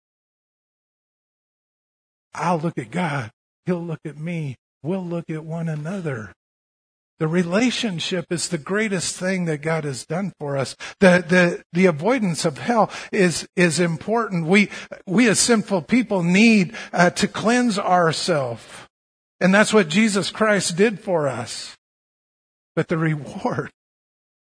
I'll 2.34 2.58
look 2.58 2.78
at 2.78 2.90
God. 2.90 3.30
He'll 3.66 3.84
look 3.84 4.00
at 4.04 4.16
me. 4.16 4.56
We'll 4.82 5.04
look 5.04 5.30
at 5.30 5.44
one 5.44 5.68
another. 5.68 6.32
The 7.18 7.28
relationship 7.28 8.26
is 8.30 8.48
the 8.48 8.58
greatest 8.58 9.16
thing 9.16 9.46
that 9.46 9.62
God 9.62 9.84
has 9.84 10.04
done 10.04 10.32
for 10.38 10.56
us. 10.56 10.76
The, 11.00 11.24
the, 11.26 11.62
the 11.72 11.86
avoidance 11.86 12.44
of 12.44 12.58
hell 12.58 12.90
is, 13.10 13.48
is 13.56 13.80
important. 13.80 14.46
We, 14.46 14.68
we 15.06 15.28
as 15.28 15.40
sinful 15.40 15.82
people 15.82 16.22
need 16.22 16.74
uh, 16.92 17.10
to 17.10 17.28
cleanse 17.28 17.78
ourselves. 17.78 18.64
And 19.40 19.54
that's 19.54 19.72
what 19.72 19.88
Jesus 19.88 20.30
Christ 20.30 20.76
did 20.76 21.00
for 21.00 21.26
us. 21.28 21.75
But 22.76 22.88
the 22.88 22.98
reward 22.98 23.72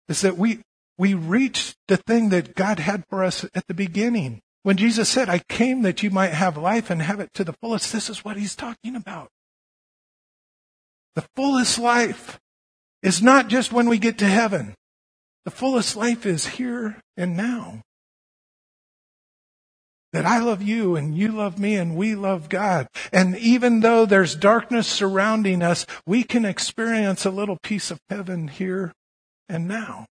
is 0.08 0.20
that 0.20 0.36
we, 0.36 0.60
we 0.98 1.14
reach 1.14 1.76
the 1.86 1.96
thing 1.96 2.30
that 2.30 2.54
God 2.54 2.80
had 2.80 3.04
for 3.08 3.24
us 3.24 3.46
at 3.54 3.66
the 3.68 3.74
beginning. 3.74 4.42
When 4.64 4.76
Jesus 4.76 5.08
said, 5.08 5.30
I 5.30 5.38
came 5.48 5.82
that 5.82 6.02
you 6.02 6.10
might 6.10 6.32
have 6.32 6.56
life 6.56 6.90
and 6.90 7.00
have 7.00 7.20
it 7.20 7.32
to 7.34 7.44
the 7.44 7.54
fullest, 7.54 7.92
this 7.92 8.10
is 8.10 8.24
what 8.24 8.36
he's 8.36 8.56
talking 8.56 8.96
about. 8.96 9.28
The 11.14 11.24
fullest 11.36 11.78
life 11.78 12.38
is 13.02 13.22
not 13.22 13.48
just 13.48 13.72
when 13.72 13.88
we 13.88 13.98
get 13.98 14.18
to 14.18 14.26
heaven. 14.26 14.74
The 15.44 15.50
fullest 15.52 15.96
life 15.96 16.26
is 16.26 16.46
here 16.46 17.00
and 17.16 17.36
now 17.36 17.82
that 20.12 20.24
I 20.24 20.38
love 20.38 20.62
you 20.62 20.96
and 20.96 21.16
you 21.16 21.28
love 21.32 21.58
me 21.58 21.76
and 21.76 21.96
we 21.96 22.14
love 22.14 22.48
God. 22.48 22.88
And 23.12 23.36
even 23.36 23.80
though 23.80 24.06
there's 24.06 24.34
darkness 24.34 24.86
surrounding 24.86 25.62
us, 25.62 25.86
we 26.06 26.22
can 26.22 26.44
experience 26.44 27.24
a 27.24 27.30
little 27.30 27.58
piece 27.62 27.90
of 27.90 28.00
heaven 28.08 28.48
here 28.48 28.92
and 29.48 29.68
now. 29.68 30.06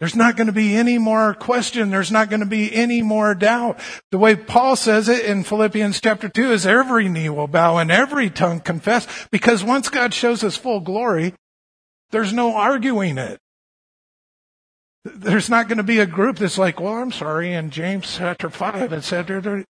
There's 0.00 0.16
not 0.16 0.36
going 0.36 0.46
to 0.46 0.52
be 0.52 0.74
any 0.74 0.96
more 0.96 1.34
question. 1.34 1.90
There's 1.90 2.10
not 2.10 2.30
going 2.30 2.40
to 2.40 2.46
be 2.46 2.74
any 2.74 3.02
more 3.02 3.34
doubt. 3.34 3.78
The 4.10 4.16
way 4.16 4.34
Paul 4.34 4.74
says 4.74 5.10
it 5.10 5.26
in 5.26 5.44
Philippians 5.44 6.00
chapter 6.00 6.30
2 6.30 6.52
is 6.52 6.66
every 6.66 7.10
knee 7.10 7.28
will 7.28 7.46
bow 7.46 7.76
and 7.76 7.90
every 7.90 8.30
tongue 8.30 8.60
confess 8.60 9.06
because 9.30 9.62
once 9.62 9.90
God 9.90 10.14
shows 10.14 10.40
his 10.40 10.56
full 10.56 10.80
glory, 10.80 11.34
there's 12.12 12.32
no 12.32 12.56
arguing 12.56 13.18
it. 13.18 13.38
There's 15.04 15.48
not 15.48 15.68
going 15.68 15.78
to 15.78 15.84
be 15.84 15.98
a 15.98 16.06
group 16.06 16.36
that's 16.36 16.58
like, 16.58 16.80
well, 16.80 16.94
I'm 16.94 17.12
sorry, 17.12 17.52
in 17.52 17.70
James 17.70 18.16
chapter 18.16 18.50
5 18.50 18.92
it 18.92 19.02
said, 19.02 19.64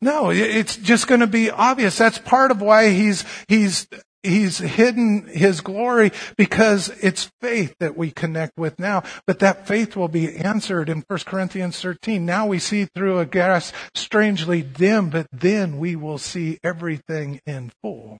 no, 0.00 0.30
it's 0.30 0.76
just 0.76 1.06
going 1.06 1.20
to 1.20 1.26
be 1.26 1.50
obvious. 1.50 1.96
That's 1.96 2.18
part 2.18 2.50
of 2.50 2.60
why 2.60 2.90
he's, 2.90 3.24
he's, 3.48 3.86
he's 4.22 4.58
hidden 4.58 5.26
his 5.28 5.60
glory 5.60 6.12
because 6.36 6.90
it's 7.00 7.30
faith 7.40 7.74
that 7.80 7.96
we 7.96 8.10
connect 8.10 8.52
with 8.58 8.78
now. 8.78 9.02
But 9.26 9.38
that 9.38 9.66
faith 9.66 9.96
will 9.96 10.08
be 10.08 10.36
answered 10.36 10.88
in 10.88 11.04
1 11.06 11.18
Corinthians 11.20 11.80
13. 11.80 12.26
Now 12.26 12.46
we 12.46 12.58
see 12.58 12.86
through 12.86 13.18
a 13.18 13.26
glass 13.26 13.72
strangely 13.94 14.62
dim, 14.62 15.10
but 15.10 15.26
then 15.32 15.78
we 15.78 15.96
will 15.96 16.18
see 16.18 16.58
everything 16.62 17.40
in 17.46 17.72
full. 17.82 18.18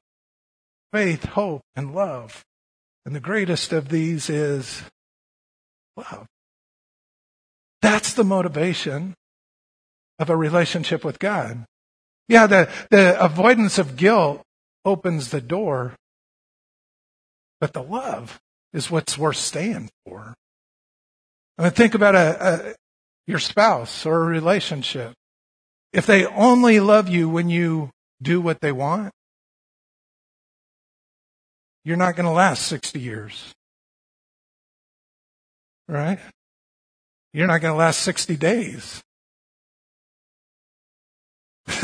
Faith, 0.93 1.25
hope, 1.25 1.63
and 1.75 1.95
love. 1.95 2.45
And 3.05 3.15
the 3.15 3.21
greatest 3.21 3.73
of 3.73 3.91
these 3.91 4.31
is 4.31 4.85
love. 5.97 6.27
That's 7.83 8.15
the 8.15 8.25
motivation 8.25 9.15
of 10.19 10.31
a 10.31 10.37
relationship 10.37 11.05
with 11.05 11.19
God. 11.19 11.65
Yeah, 12.29 12.47
the, 12.47 12.69
the 12.91 13.23
avoidance 13.23 13.79
of 13.79 13.97
guilt 13.97 14.43
opens 14.85 15.31
the 15.31 15.41
door, 15.41 15.95
but 17.61 17.73
the 17.73 17.83
love 17.83 18.41
is 18.73 18.91
what's 18.91 19.19
worth 19.19 19.37
staying 19.37 19.91
for. 20.07 20.35
I 21.59 21.63
mean, 21.65 21.73
think 21.73 21.95
about 21.95 22.15
a, 22.15 22.71
a, 22.71 22.75
your 23.27 23.39
spouse 23.39 24.07
or 24.07 24.23
a 24.23 24.27
relationship. 24.27 25.13
If 25.93 26.07
they 26.07 26.27
only 26.27 26.81
love 26.81 27.09
you 27.09 27.29
when 27.29 27.49
you 27.49 27.91
do 28.23 28.41
what 28.41 28.61
they 28.61 28.73
want, 28.73 29.13
you're 31.85 31.97
not 31.97 32.17
going 32.17 32.27
to 32.27 32.33
last 32.33 32.67
60 32.67 32.99
years 32.99 33.53
right? 35.89 36.19
You're 37.33 37.47
not 37.47 37.61
going 37.61 37.73
to 37.73 37.79
last 37.79 38.01
60 38.03 38.37
days. 38.37 39.03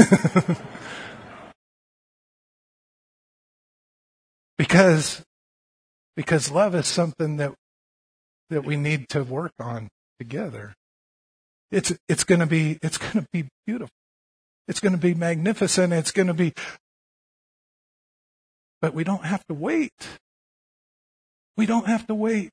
because 4.58 5.22
because 6.16 6.50
love 6.50 6.74
is 6.74 6.86
something 6.86 7.38
that 7.38 7.54
that 8.50 8.64
we 8.64 8.76
need 8.76 9.08
to 9.08 9.24
work 9.24 9.52
on 9.58 9.88
together. 10.18 10.74
It's 11.70 11.94
it's 12.08 12.24
going 12.24 12.40
to 12.40 12.46
be 12.46 12.78
it's 12.82 12.98
going 12.98 13.24
to 13.24 13.26
be 13.32 13.48
beautiful. 13.66 13.94
It's 14.68 14.80
going 14.80 14.92
to 14.92 14.98
be 14.98 15.14
magnificent. 15.14 15.94
It's 15.94 16.12
going 16.12 16.28
to 16.28 16.34
be 16.34 16.52
but 18.80 18.94
we 18.94 19.04
don't 19.04 19.24
have 19.24 19.46
to 19.46 19.54
wait. 19.54 19.92
We 21.56 21.66
don't 21.66 21.86
have 21.86 22.06
to 22.06 22.14
wait. 22.14 22.50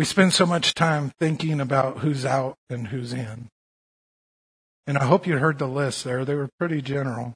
We 0.00 0.06
spend 0.06 0.32
so 0.32 0.46
much 0.46 0.72
time 0.72 1.12
thinking 1.20 1.60
about 1.60 1.98
who's 1.98 2.24
out 2.24 2.56
and 2.70 2.88
who's 2.88 3.12
in. 3.12 3.48
And 4.86 4.96
I 4.96 5.04
hope 5.04 5.26
you 5.26 5.36
heard 5.36 5.58
the 5.58 5.68
list 5.68 6.04
there. 6.04 6.24
They 6.24 6.34
were 6.34 6.48
pretty 6.58 6.80
general. 6.80 7.34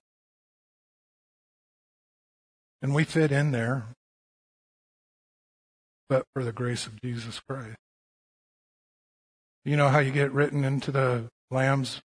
And 2.81 2.95
we 2.95 3.05
fit 3.05 3.31
in 3.31 3.51
there, 3.51 3.89
but 6.09 6.25
for 6.33 6.43
the 6.43 6.53
grace 6.53 6.87
of 6.87 6.99
Jesus 7.03 7.39
Christ. 7.47 7.77
You 9.67 9.77
know 9.77 9.91
how 9.91 9.99
you 9.99 10.11
get 10.11 10.33
written 10.33 10.65
into 10.65 10.91
the 10.91 11.29
Lamb's 11.51 12.01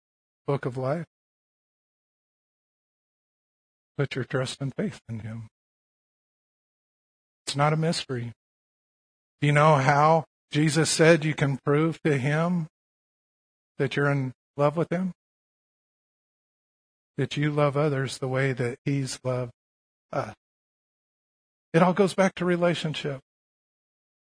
book 0.47 0.65
of 0.65 0.75
life? 0.75 1.05
Put 3.95 4.15
your 4.15 4.25
trust 4.25 4.59
and 4.59 4.73
faith 4.73 5.01
in 5.07 5.19
Him. 5.19 5.49
It's 7.45 7.55
not 7.55 7.73
a 7.73 7.77
mystery. 7.77 8.31
Do 9.39 9.45
you 9.45 9.53
know 9.53 9.75
how 9.75 10.25
Jesus 10.51 10.89
said 10.89 11.25
you 11.25 11.33
can 11.33 11.57
prove 11.57 12.01
to 12.03 12.17
Him 12.17 12.67
that 13.77 13.95
you're 13.95 14.09
in 14.09 14.33
love 14.55 14.77
with 14.77 14.89
Him? 14.91 15.11
That 17.17 17.35
you 17.35 17.51
love 17.51 17.75
others 17.75 18.17
the 18.17 18.27
way 18.27 18.53
that 18.53 18.77
He's 18.85 19.19
loved 19.23 19.51
us. 20.11 20.33
It 21.73 21.83
all 21.83 21.93
goes 21.93 22.13
back 22.13 22.35
to 22.35 22.45
relationship. 22.45 23.19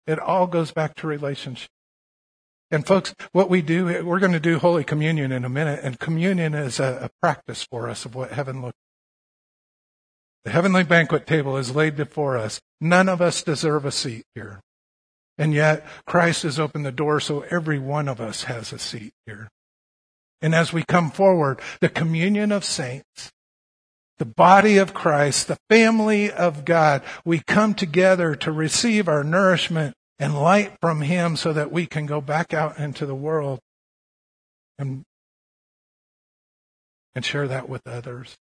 It 0.07 0.19
all 0.19 0.47
goes 0.47 0.71
back 0.71 0.95
to 0.95 1.07
relationship. 1.07 1.69
And 2.71 2.88
folks, 2.88 3.13
what 3.33 3.49
we 3.49 3.62
do, 3.62 4.03
we're 4.03 4.19
going 4.19 4.31
to 4.31 4.39
do 4.39 4.57
Holy 4.57 4.83
Communion 4.83 5.31
in 5.31 5.45
a 5.45 5.49
minute, 5.49 5.81
and 5.83 5.99
communion 5.99 6.55
is 6.55 6.79
a, 6.79 7.03
a 7.03 7.09
practice 7.21 7.67
for 7.69 7.88
us 7.88 8.05
of 8.05 8.15
what 8.15 8.31
heaven 8.31 8.62
looks 8.62 8.77
like. 10.45 10.45
the 10.45 10.51
heavenly 10.51 10.83
banquet 10.83 11.27
table 11.27 11.55
is 11.57 11.75
laid 11.75 11.95
before 11.95 12.38
us. 12.38 12.59
None 12.81 13.07
of 13.09 13.21
us 13.21 13.43
deserve 13.43 13.86
a 13.86 13.91
seat 13.91 14.23
here. 14.33 14.62
And 15.38 15.54
yet, 15.54 15.86
Christ 16.06 16.43
has 16.43 16.60
opened 16.60 16.86
the 16.86 16.91
door 16.91 17.19
so 17.19 17.41
every 17.50 17.80
one 17.80 18.08
of 18.08 18.22
us 18.22 18.43
has 18.43 18.72
a 18.72 18.80
seat 18.80 19.13
here. 19.26 19.50
And 20.41 20.54
as 20.54 20.74
we 20.74 20.84
come 20.84 21.10
forward, 21.10 21.60
the 21.80 21.89
communion 21.89 22.52
of 22.52 22.63
saints, 22.63 23.32
the 24.19 24.26
body 24.26 24.78
of 24.78 24.93
Christ, 24.93 25.48
the 25.48 25.58
family 25.69 26.32
of 26.32 26.65
God, 26.65 27.02
we 27.26 27.39
come 27.39 27.74
together 27.74 28.36
to 28.36 28.52
receive 28.52 29.08
our 29.08 29.24
nourishment 29.24 29.96
and 30.19 30.39
light 30.39 30.74
from 30.82 31.02
Him 31.02 31.36
so 31.36 31.54
that 31.54 31.72
we 31.72 31.86
can 31.86 32.06
go 32.06 32.22
back 32.22 32.54
out 32.54 32.78
into 32.78 33.06
the 33.06 33.15
world 33.15 33.60
and, 34.78 35.04
and 37.15 37.26
share 37.26 37.48
that 37.48 37.67
with 37.67 37.88
others. 37.88 38.38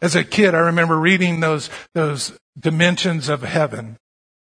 As 0.00 0.16
a 0.16 0.24
kid, 0.24 0.54
I 0.54 0.58
remember 0.58 0.98
reading 0.98 1.40
those, 1.40 1.68
those 1.94 2.38
dimensions 2.58 3.28
of 3.28 3.42
heaven. 3.42 3.98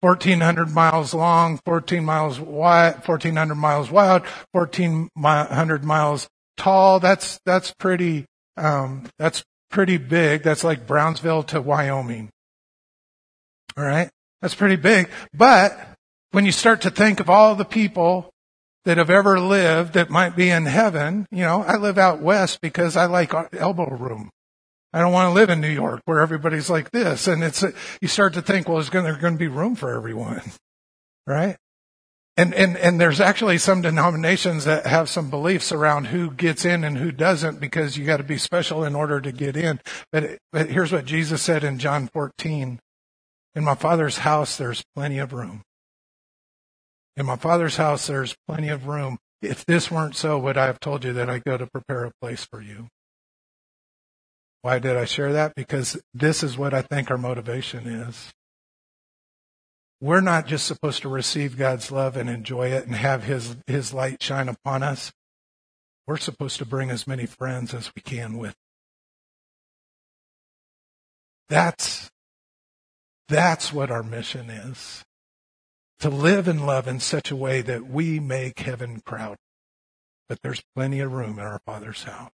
1400 0.05 0.69
miles 0.69 1.15
long, 1.15 1.59
14 1.65 2.05
miles 2.05 2.39
wide, 2.39 2.93
1400 3.07 3.55
miles 3.55 3.89
wide, 3.89 4.21
1400 4.51 5.83
miles 5.83 6.27
tall. 6.57 6.99
That's, 6.99 7.39
that's 7.43 7.73
pretty, 7.73 8.25
um, 8.55 9.09
that's 9.17 9.43
pretty 9.71 9.97
big. 9.97 10.43
That's 10.43 10.63
like 10.63 10.85
Brownsville 10.85 11.41
to 11.45 11.59
Wyoming. 11.59 12.29
All 13.75 13.83
right. 13.83 14.11
That's 14.43 14.53
pretty 14.53 14.75
big. 14.75 15.09
But 15.33 15.75
when 16.33 16.45
you 16.45 16.51
start 16.51 16.81
to 16.81 16.91
think 16.91 17.19
of 17.19 17.27
all 17.27 17.55
the 17.55 17.65
people 17.65 18.29
that 18.83 18.99
have 18.99 19.09
ever 19.09 19.39
lived 19.39 19.93
that 19.93 20.11
might 20.11 20.35
be 20.35 20.51
in 20.51 20.67
heaven, 20.67 21.25
you 21.31 21.41
know, 21.41 21.63
I 21.63 21.77
live 21.77 21.97
out 21.97 22.21
west 22.21 22.61
because 22.61 22.95
I 22.95 23.05
like 23.05 23.33
elbow 23.53 23.89
room. 23.89 24.29
I 24.95 24.99
don't 24.99 25.11
want 25.11 25.27
to 25.27 25.33
live 25.33 25.49
in 25.49 25.59
New 25.59 25.67
York 25.67 26.03
where 26.05 26.21
everybody's 26.21 26.69
like 26.69 26.91
this. 26.91 27.27
And 27.27 27.43
it's, 27.43 27.65
you 27.99 28.07
start 28.07 28.33
to 28.35 28.41
think, 28.41 28.69
well, 28.69 28.77
there's 28.77 28.89
going, 28.89 29.03
there's 29.03 29.17
going 29.17 29.33
to 29.33 29.39
be 29.39 29.49
room 29.49 29.75
for 29.75 29.93
everyone. 29.93 30.41
Right? 31.27 31.57
And, 32.37 32.53
and, 32.53 32.77
and 32.77 33.01
there's 33.01 33.19
actually 33.19 33.57
some 33.57 33.81
denominations 33.81 34.65
that 34.65 34.85
have 34.85 35.09
some 35.09 35.31
beliefs 35.31 35.71
around 35.71 36.05
who 36.05 36.29
gets 36.29 36.65
in 36.65 36.83
and 36.83 36.99
who 36.99 37.11
doesn't 37.11 37.59
because 37.59 37.97
you 37.97 38.05
got 38.05 38.17
to 38.17 38.23
be 38.23 38.37
special 38.37 38.83
in 38.83 38.93
order 38.93 39.19
to 39.19 39.31
get 39.31 39.57
in. 39.57 39.79
But, 40.11 40.37
but 40.51 40.69
here's 40.69 40.91
what 40.91 41.05
Jesus 41.05 41.41
said 41.41 41.63
in 41.63 41.79
John 41.79 42.09
14. 42.09 42.79
In 43.55 43.63
my 43.63 43.73
father's 43.73 44.19
house, 44.19 44.55
there's 44.55 44.83
plenty 44.95 45.17
of 45.17 45.33
room. 45.33 45.63
In 47.17 47.25
my 47.25 47.37
father's 47.37 47.77
house, 47.77 48.05
there's 48.05 48.35
plenty 48.47 48.69
of 48.69 48.85
room. 48.85 49.17
If 49.41 49.65
this 49.65 49.89
weren't 49.89 50.15
so, 50.15 50.37
would 50.37 50.59
I 50.59 50.67
have 50.67 50.79
told 50.79 51.03
you 51.03 51.13
that 51.13 51.27
I 51.27 51.39
go 51.39 51.57
to 51.57 51.65
prepare 51.65 52.05
a 52.05 52.11
place 52.21 52.45
for 52.45 52.61
you? 52.61 52.89
Why 54.65 54.79
did 54.79 54.97
I 54.97 55.05
share 55.05 55.31
that? 55.31 55.53
Because 55.53 55.95
this 56.11 56.41
is 56.41 56.57
what 56.57 56.73
I 56.73 56.81
think 56.81 57.11
our 57.11 57.19
motivation 57.19 57.85
is. 57.85 58.33
We're 60.01 60.21
not 60.21 60.47
just 60.47 60.65
supposed 60.65 61.03
to 61.03 61.07
receive 61.07 61.55
God's 61.55 61.91
love 61.91 62.17
and 62.17 62.27
enjoy 62.27 62.69
it 62.69 62.87
and 62.87 62.95
have 62.95 63.25
His, 63.25 63.57
His 63.67 63.93
light 63.93 64.23
shine 64.23 64.49
upon 64.49 64.81
us. 64.81 65.11
We're 66.07 66.17
supposed 66.17 66.57
to 66.57 66.65
bring 66.65 66.89
as 66.89 67.05
many 67.05 67.27
friends 67.27 67.75
as 67.75 67.91
we 67.95 68.01
can 68.01 68.39
with. 68.39 68.55
That's, 71.47 72.09
that's 73.27 73.71
what 73.71 73.91
our 73.91 74.01
mission 74.01 74.49
is. 74.49 75.03
To 75.99 76.09
live 76.09 76.47
and 76.47 76.65
love 76.65 76.87
in 76.87 76.99
such 76.99 77.29
a 77.29 77.35
way 77.35 77.61
that 77.61 77.85
we 77.85 78.19
make 78.19 78.61
heaven 78.61 79.03
crowded. 79.05 79.37
But 80.27 80.39
there's 80.41 80.63
plenty 80.75 81.01
of 81.01 81.13
room 81.13 81.37
in 81.37 81.45
our 81.45 81.59
Father's 81.67 82.05
house. 82.05 82.31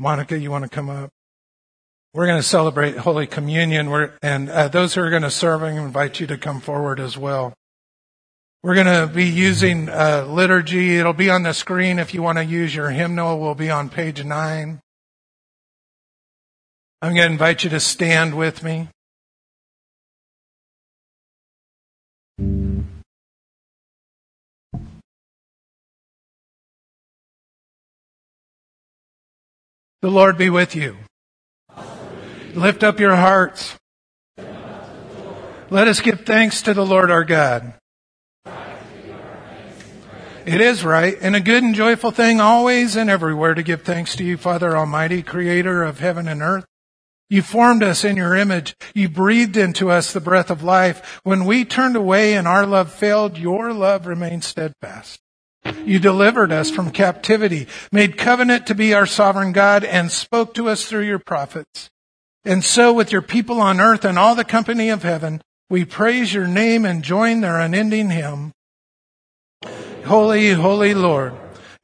Monica, 0.00 0.38
you 0.38 0.50
want 0.50 0.64
to 0.64 0.70
come 0.70 0.88
up? 0.88 1.10
We're 2.14 2.24
going 2.24 2.38
to 2.38 2.42
celebrate 2.42 2.96
Holy 2.96 3.26
Communion, 3.26 3.90
We're, 3.90 4.12
and 4.22 4.48
uh, 4.48 4.68
those 4.68 4.94
who 4.94 5.02
are 5.02 5.10
going 5.10 5.20
to 5.20 5.30
serve, 5.30 5.62
I 5.62 5.72
invite 5.72 6.20
you 6.20 6.26
to 6.28 6.38
come 6.38 6.62
forward 6.62 6.98
as 6.98 7.18
well. 7.18 7.52
We're 8.62 8.76
going 8.76 8.86
to 8.86 9.12
be 9.12 9.26
using 9.26 9.90
uh, 9.90 10.24
liturgy. 10.26 10.96
It'll 10.96 11.12
be 11.12 11.28
on 11.28 11.42
the 11.42 11.52
screen 11.52 11.98
if 11.98 12.14
you 12.14 12.22
want 12.22 12.38
to 12.38 12.44
use 12.46 12.74
your 12.74 12.88
hymnal. 12.88 13.38
We'll 13.38 13.54
be 13.54 13.68
on 13.68 13.90
page 13.90 14.24
nine. 14.24 14.80
I'm 17.02 17.14
going 17.14 17.28
to 17.28 17.32
invite 17.32 17.64
you 17.64 17.68
to 17.68 17.80
stand 17.80 18.34
with 18.34 18.62
me. 18.62 18.88
The 30.02 30.10
Lord 30.10 30.38
be 30.38 30.48
with 30.48 30.74
you. 30.74 30.96
Lift 32.54 32.82
up 32.82 32.98
your 32.98 33.16
hearts. 33.16 33.76
Let 35.68 35.88
us 35.88 36.00
give 36.00 36.24
thanks 36.24 36.62
to 36.62 36.72
the 36.72 36.86
Lord 36.86 37.10
our 37.10 37.22
God. 37.22 37.74
It 40.46 40.62
is 40.62 40.82
right 40.82 41.16
and 41.20 41.36
a 41.36 41.40
good 41.40 41.62
and 41.62 41.74
joyful 41.74 42.12
thing 42.12 42.40
always 42.40 42.96
and 42.96 43.10
everywhere 43.10 43.52
to 43.52 43.62
give 43.62 43.82
thanks 43.82 44.16
to 44.16 44.24
you, 44.24 44.38
Father 44.38 44.74
Almighty, 44.74 45.22
creator 45.22 45.84
of 45.84 46.00
heaven 46.00 46.26
and 46.26 46.40
earth. 46.40 46.64
You 47.28 47.42
formed 47.42 47.82
us 47.82 48.02
in 48.02 48.16
your 48.16 48.34
image. 48.34 48.74
You 48.94 49.08
breathed 49.10 49.56
into 49.58 49.90
us 49.90 50.12
the 50.12 50.20
breath 50.20 50.50
of 50.50 50.62
life. 50.62 51.20
When 51.24 51.44
we 51.44 51.66
turned 51.66 51.94
away 51.94 52.34
and 52.34 52.48
our 52.48 52.66
love 52.66 52.90
failed, 52.90 53.36
your 53.36 53.72
love 53.74 54.06
remained 54.06 54.44
steadfast. 54.44 55.20
You 55.64 55.98
delivered 55.98 56.52
us 56.52 56.70
from 56.70 56.90
captivity, 56.90 57.66
made 57.92 58.16
covenant 58.16 58.66
to 58.66 58.74
be 58.74 58.94
our 58.94 59.06
sovereign 59.06 59.52
God, 59.52 59.84
and 59.84 60.10
spoke 60.10 60.54
to 60.54 60.68
us 60.68 60.84
through 60.84 61.06
your 61.06 61.18
prophets. 61.18 61.90
And 62.44 62.64
so 62.64 62.92
with 62.92 63.12
your 63.12 63.22
people 63.22 63.60
on 63.60 63.80
earth 63.80 64.04
and 64.04 64.18
all 64.18 64.34
the 64.34 64.44
company 64.44 64.88
of 64.88 65.02
heaven, 65.02 65.42
we 65.68 65.84
praise 65.84 66.32
your 66.32 66.46
name 66.46 66.84
and 66.84 67.02
join 67.02 67.40
their 67.40 67.58
unending 67.58 68.10
hymn. 68.10 68.52
Holy, 70.06 70.52
holy 70.52 70.94
Lord, 70.94 71.34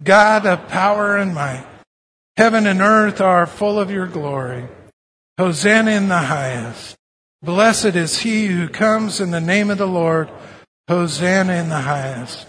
God 0.03 0.47
of 0.47 0.69
power 0.69 1.17
and 1.17 1.35
might, 1.35 1.67
heaven 2.37 2.67
and 2.67 2.81
earth 2.81 3.21
are 3.21 3.47
full 3.47 3.79
of 3.79 3.91
your 3.91 4.07
glory. 4.07 4.67
Hosanna 5.39 5.91
in 5.91 6.09
the 6.09 6.19
highest. 6.19 6.97
Blessed 7.43 7.95
is 7.95 8.19
he 8.21 8.47
who 8.47 8.69
comes 8.69 9.21
in 9.21 9.31
the 9.31 9.41
name 9.41 9.71
of 9.71 9.79
the 9.79 9.87
Lord. 9.87 10.31
Hosanna 10.89 11.53
in 11.53 11.69
the 11.69 11.83
highest. 11.83 12.47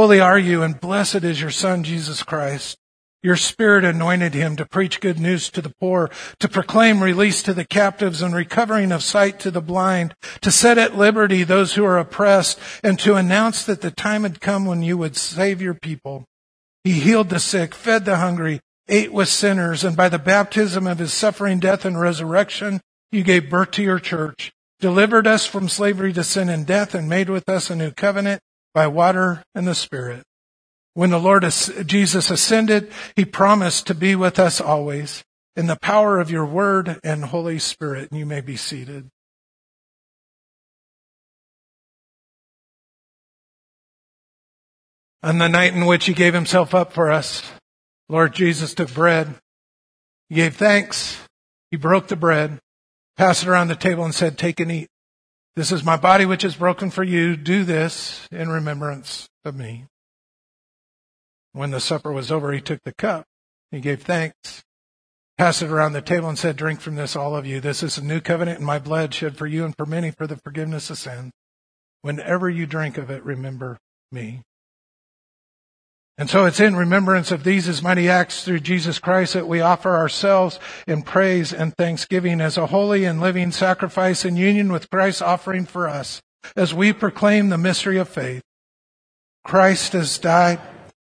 Holy 0.00 0.18
are 0.18 0.38
you 0.38 0.62
and 0.62 0.80
blessed 0.80 1.24
is 1.24 1.42
your 1.42 1.50
son, 1.50 1.84
Jesus 1.84 2.22
Christ. 2.22 2.78
Your 3.22 3.36
spirit 3.36 3.84
anointed 3.84 4.32
him 4.32 4.56
to 4.56 4.64
preach 4.64 4.98
good 4.98 5.20
news 5.20 5.50
to 5.50 5.60
the 5.60 5.74
poor, 5.78 6.08
to 6.38 6.48
proclaim 6.48 7.02
release 7.02 7.42
to 7.42 7.52
the 7.52 7.66
captives 7.66 8.22
and 8.22 8.34
recovering 8.34 8.92
of 8.92 9.02
sight 9.02 9.38
to 9.40 9.50
the 9.50 9.60
blind, 9.60 10.14
to 10.40 10.50
set 10.50 10.78
at 10.78 10.96
liberty 10.96 11.44
those 11.44 11.74
who 11.74 11.84
are 11.84 11.98
oppressed, 11.98 12.58
and 12.82 12.98
to 12.98 13.16
announce 13.16 13.62
that 13.66 13.82
the 13.82 13.90
time 13.90 14.22
had 14.22 14.40
come 14.40 14.64
when 14.64 14.82
you 14.82 14.96
would 14.96 15.18
save 15.18 15.60
your 15.60 15.74
people. 15.74 16.24
He 16.82 16.92
healed 16.92 17.28
the 17.28 17.38
sick, 17.38 17.74
fed 17.74 18.06
the 18.06 18.16
hungry, 18.16 18.60
ate 18.88 19.12
with 19.12 19.28
sinners, 19.28 19.84
and 19.84 19.98
by 19.98 20.08
the 20.08 20.18
baptism 20.18 20.86
of 20.86 20.98
his 20.98 21.12
suffering, 21.12 21.60
death, 21.60 21.84
and 21.84 22.00
resurrection, 22.00 22.80
you 23.12 23.22
gave 23.22 23.50
birth 23.50 23.72
to 23.72 23.82
your 23.82 23.98
church, 23.98 24.50
delivered 24.78 25.26
us 25.26 25.44
from 25.44 25.68
slavery 25.68 26.14
to 26.14 26.24
sin 26.24 26.48
and 26.48 26.66
death, 26.66 26.94
and 26.94 27.06
made 27.06 27.28
with 27.28 27.50
us 27.50 27.68
a 27.68 27.76
new 27.76 27.90
covenant 27.90 28.40
by 28.74 28.86
water 28.86 29.42
and 29.54 29.66
the 29.66 29.74
Spirit. 29.74 30.24
When 30.94 31.10
the 31.10 31.20
Lord 31.20 31.44
Jesus 31.86 32.30
ascended, 32.30 32.92
he 33.16 33.24
promised 33.24 33.86
to 33.86 33.94
be 33.94 34.14
with 34.14 34.38
us 34.38 34.60
always 34.60 35.24
in 35.56 35.66
the 35.66 35.76
power 35.76 36.18
of 36.18 36.30
your 36.30 36.44
word 36.44 36.98
and 37.04 37.24
Holy 37.26 37.58
Spirit. 37.58 38.10
And 38.10 38.18
you 38.18 38.26
may 38.26 38.40
be 38.40 38.56
seated. 38.56 39.08
On 45.22 45.38
the 45.38 45.48
night 45.48 45.74
in 45.74 45.86
which 45.86 46.06
he 46.06 46.14
gave 46.14 46.34
himself 46.34 46.74
up 46.74 46.92
for 46.92 47.10
us, 47.10 47.42
Lord 48.08 48.32
Jesus 48.34 48.74
took 48.74 48.92
bread. 48.92 49.34
He 50.28 50.36
gave 50.36 50.56
thanks. 50.56 51.20
He 51.70 51.76
broke 51.76 52.08
the 52.08 52.16
bread, 52.16 52.58
passed 53.16 53.42
it 53.42 53.48
around 53.48 53.68
the 53.68 53.76
table 53.76 54.04
and 54.04 54.14
said, 54.14 54.38
take 54.38 54.58
and 54.60 54.72
eat. 54.72 54.88
This 55.56 55.72
is 55.72 55.84
my 55.84 55.96
body 55.96 56.24
which 56.24 56.44
is 56.44 56.56
broken 56.56 56.90
for 56.90 57.02
you. 57.02 57.36
Do 57.36 57.64
this 57.64 58.28
in 58.30 58.48
remembrance 58.48 59.28
of 59.44 59.56
me. 59.56 59.86
When 61.52 61.70
the 61.70 61.80
supper 61.80 62.12
was 62.12 62.30
over, 62.30 62.52
he 62.52 62.60
took 62.60 62.82
the 62.84 62.94
cup. 62.94 63.24
He 63.70 63.80
gave 63.80 64.02
thanks, 64.02 64.62
passed 65.38 65.62
it 65.62 65.70
around 65.70 65.92
the 65.92 66.02
table 66.02 66.28
and 66.28 66.38
said, 66.38 66.56
drink 66.56 66.80
from 66.80 66.96
this, 66.96 67.16
all 67.16 67.36
of 67.36 67.46
you. 67.46 67.60
This 67.60 67.82
is 67.82 67.98
a 67.98 68.04
new 68.04 68.20
covenant 68.20 68.60
in 68.60 68.64
my 68.64 68.78
blood 68.78 69.12
shed 69.12 69.36
for 69.36 69.46
you 69.46 69.64
and 69.64 69.74
for 69.76 69.86
many 69.86 70.10
for 70.10 70.26
the 70.26 70.36
forgiveness 70.36 70.90
of 70.90 70.98
sin. 70.98 71.30
Whenever 72.02 72.48
you 72.48 72.66
drink 72.66 72.96
of 72.98 73.10
it, 73.10 73.24
remember 73.24 73.78
me. 74.10 74.42
And 76.18 76.28
so 76.28 76.44
it's 76.44 76.60
in 76.60 76.76
remembrance 76.76 77.30
of 77.30 77.44
these 77.44 77.66
as 77.66 77.82
mighty 77.82 78.08
acts 78.08 78.44
through 78.44 78.60
Jesus 78.60 78.98
Christ 78.98 79.32
that 79.34 79.48
we 79.48 79.60
offer 79.60 79.96
ourselves 79.96 80.58
in 80.86 81.02
praise 81.02 81.52
and 81.52 81.74
thanksgiving 81.74 82.40
as 82.40 82.58
a 82.58 82.66
holy 82.66 83.04
and 83.04 83.20
living 83.20 83.52
sacrifice 83.52 84.24
in 84.24 84.36
union 84.36 84.70
with 84.70 84.90
Christ's 84.90 85.22
offering 85.22 85.64
for 85.64 85.88
us 85.88 86.20
as 86.56 86.74
we 86.74 86.92
proclaim 86.92 87.48
the 87.48 87.58
mystery 87.58 87.96
of 87.96 88.08
faith. 88.08 88.42
Christ 89.44 89.94
has 89.94 90.18
died. 90.18 90.60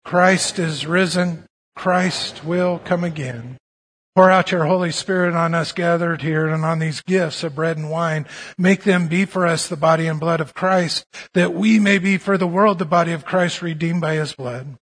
Christ 0.04 0.58
is 0.58 0.86
risen. 0.86 1.46
Christ 1.76 2.44
will 2.44 2.78
come 2.78 3.04
again. 3.04 3.56
Pour 4.16 4.28
out 4.28 4.50
your 4.50 4.64
Holy 4.64 4.90
Spirit 4.90 5.34
on 5.34 5.54
us 5.54 5.70
gathered 5.70 6.22
here 6.22 6.48
and 6.48 6.64
on 6.64 6.80
these 6.80 7.00
gifts 7.00 7.44
of 7.44 7.54
bread 7.54 7.76
and 7.76 7.90
wine. 7.90 8.26
Make 8.58 8.82
them 8.82 9.06
be 9.06 9.24
for 9.24 9.46
us 9.46 9.68
the 9.68 9.76
body 9.76 10.08
and 10.08 10.18
blood 10.18 10.40
of 10.40 10.52
Christ, 10.52 11.06
that 11.32 11.54
we 11.54 11.78
may 11.78 11.98
be 11.98 12.18
for 12.18 12.36
the 12.36 12.46
world 12.46 12.80
the 12.80 12.84
body 12.84 13.12
of 13.12 13.24
Christ 13.24 13.62
redeemed 13.62 14.00
by 14.00 14.14
his 14.14 14.32
blood. 14.32 14.76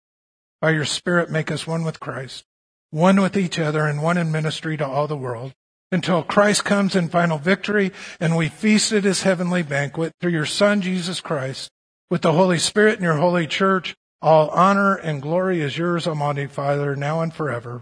By 0.61 0.71
your 0.71 0.85
Spirit, 0.85 1.31
make 1.31 1.49
us 1.49 1.65
one 1.65 1.83
with 1.83 1.99
Christ, 1.99 2.45
one 2.91 3.19
with 3.19 3.35
each 3.35 3.57
other, 3.57 3.87
and 3.87 4.03
one 4.03 4.17
in 4.17 4.31
ministry 4.31 4.77
to 4.77 4.87
all 4.87 5.07
the 5.07 5.17
world, 5.17 5.53
until 5.91 6.21
Christ 6.21 6.63
comes 6.63 6.95
in 6.95 7.09
final 7.09 7.39
victory 7.39 7.91
and 8.19 8.37
we 8.37 8.47
feast 8.47 8.91
at 8.91 9.05
his 9.05 9.23
heavenly 9.23 9.63
banquet 9.63 10.13
through 10.21 10.31
your 10.31 10.45
Son, 10.45 10.81
Jesus 10.81 11.19
Christ, 11.19 11.71
with 12.11 12.21
the 12.21 12.33
Holy 12.33 12.59
Spirit 12.59 12.95
and 12.95 13.03
your 13.03 13.17
holy 13.17 13.47
church. 13.47 13.95
All 14.21 14.49
honor 14.49 14.95
and 14.95 15.21
glory 15.21 15.61
is 15.61 15.79
yours, 15.79 16.05
Almighty 16.07 16.45
Father, 16.45 16.95
now 16.95 17.21
and 17.21 17.33
forever. 17.33 17.81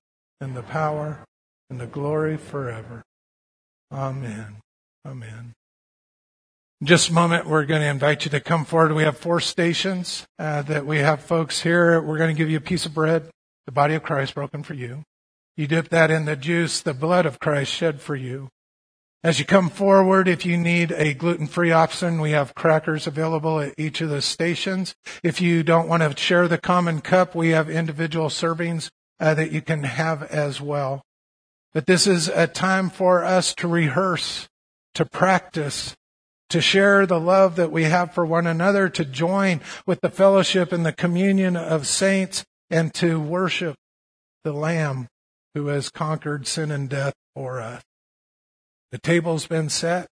and 0.41 0.57
the 0.57 0.63
power, 0.63 1.23
and 1.69 1.79
the 1.79 1.87
glory 1.87 2.35
forever. 2.35 3.03
Amen. 3.93 4.57
Amen. 5.05 5.53
In 6.81 6.87
just 6.87 7.09
a 7.09 7.13
moment, 7.13 7.45
we're 7.45 7.65
going 7.65 7.81
to 7.81 7.87
invite 7.87 8.25
you 8.25 8.31
to 8.31 8.39
come 8.39 8.65
forward. 8.65 8.93
We 8.93 9.03
have 9.03 9.17
four 9.17 9.39
stations 9.39 10.25
uh, 10.39 10.63
that 10.63 10.85
we 10.85 10.97
have 10.97 11.21
folks 11.21 11.61
here. 11.61 12.01
We're 12.01 12.17
going 12.17 12.35
to 12.35 12.37
give 12.37 12.49
you 12.49 12.57
a 12.57 12.61
piece 12.61 12.87
of 12.87 12.93
bread, 12.93 13.29
the 13.67 13.71
body 13.71 13.93
of 13.93 14.01
Christ 14.01 14.33
broken 14.33 14.63
for 14.63 14.73
you. 14.73 15.03
You 15.55 15.67
dip 15.67 15.89
that 15.89 16.09
in 16.09 16.25
the 16.25 16.35
juice, 16.35 16.81
the 16.81 16.95
blood 16.95 17.27
of 17.27 17.39
Christ 17.39 17.71
shed 17.71 18.01
for 18.01 18.15
you. 18.15 18.49
As 19.23 19.37
you 19.37 19.45
come 19.45 19.69
forward, 19.69 20.27
if 20.27 20.47
you 20.47 20.57
need 20.57 20.91
a 20.93 21.13
gluten-free 21.13 21.71
option, 21.71 22.19
we 22.19 22.31
have 22.31 22.55
crackers 22.55 23.05
available 23.05 23.59
at 23.59 23.75
each 23.77 24.01
of 24.01 24.09
the 24.09 24.21
stations. 24.21 24.95
If 25.21 25.39
you 25.39 25.61
don't 25.61 25.87
want 25.87 26.01
to 26.01 26.19
share 26.19 26.47
the 26.47 26.57
common 26.57 27.01
cup, 27.01 27.35
we 27.35 27.49
have 27.49 27.69
individual 27.69 28.29
servings 28.29 28.89
uh, 29.21 29.35
that 29.35 29.51
you 29.51 29.61
can 29.61 29.83
have 29.83 30.23
as 30.23 30.59
well. 30.59 31.03
But 31.73 31.85
this 31.85 32.07
is 32.07 32.27
a 32.27 32.47
time 32.47 32.89
for 32.89 33.23
us 33.23 33.53
to 33.55 33.67
rehearse, 33.67 34.49
to 34.95 35.05
practice, 35.05 35.95
to 36.49 36.59
share 36.59 37.05
the 37.05 37.19
love 37.19 37.55
that 37.55 37.71
we 37.71 37.83
have 37.83 38.13
for 38.13 38.25
one 38.25 38.47
another, 38.47 38.89
to 38.89 39.05
join 39.05 39.61
with 39.85 40.01
the 40.01 40.09
fellowship 40.09 40.73
and 40.73 40.85
the 40.85 40.91
communion 40.91 41.55
of 41.55 41.87
saints, 41.87 42.43
and 42.69 42.93
to 42.95 43.19
worship 43.19 43.75
the 44.43 44.51
Lamb 44.51 45.07
who 45.53 45.67
has 45.67 45.89
conquered 45.89 46.47
sin 46.47 46.71
and 46.71 46.89
death 46.89 47.13
for 47.35 47.61
us. 47.61 47.83
The 48.91 48.97
table's 48.97 49.47
been 49.47 49.69
set. 49.69 50.07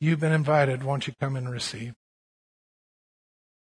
You've 0.00 0.20
been 0.20 0.32
invited. 0.32 0.84
Won't 0.84 1.06
you 1.06 1.14
come 1.18 1.34
and 1.34 1.50
receive? 1.50 1.94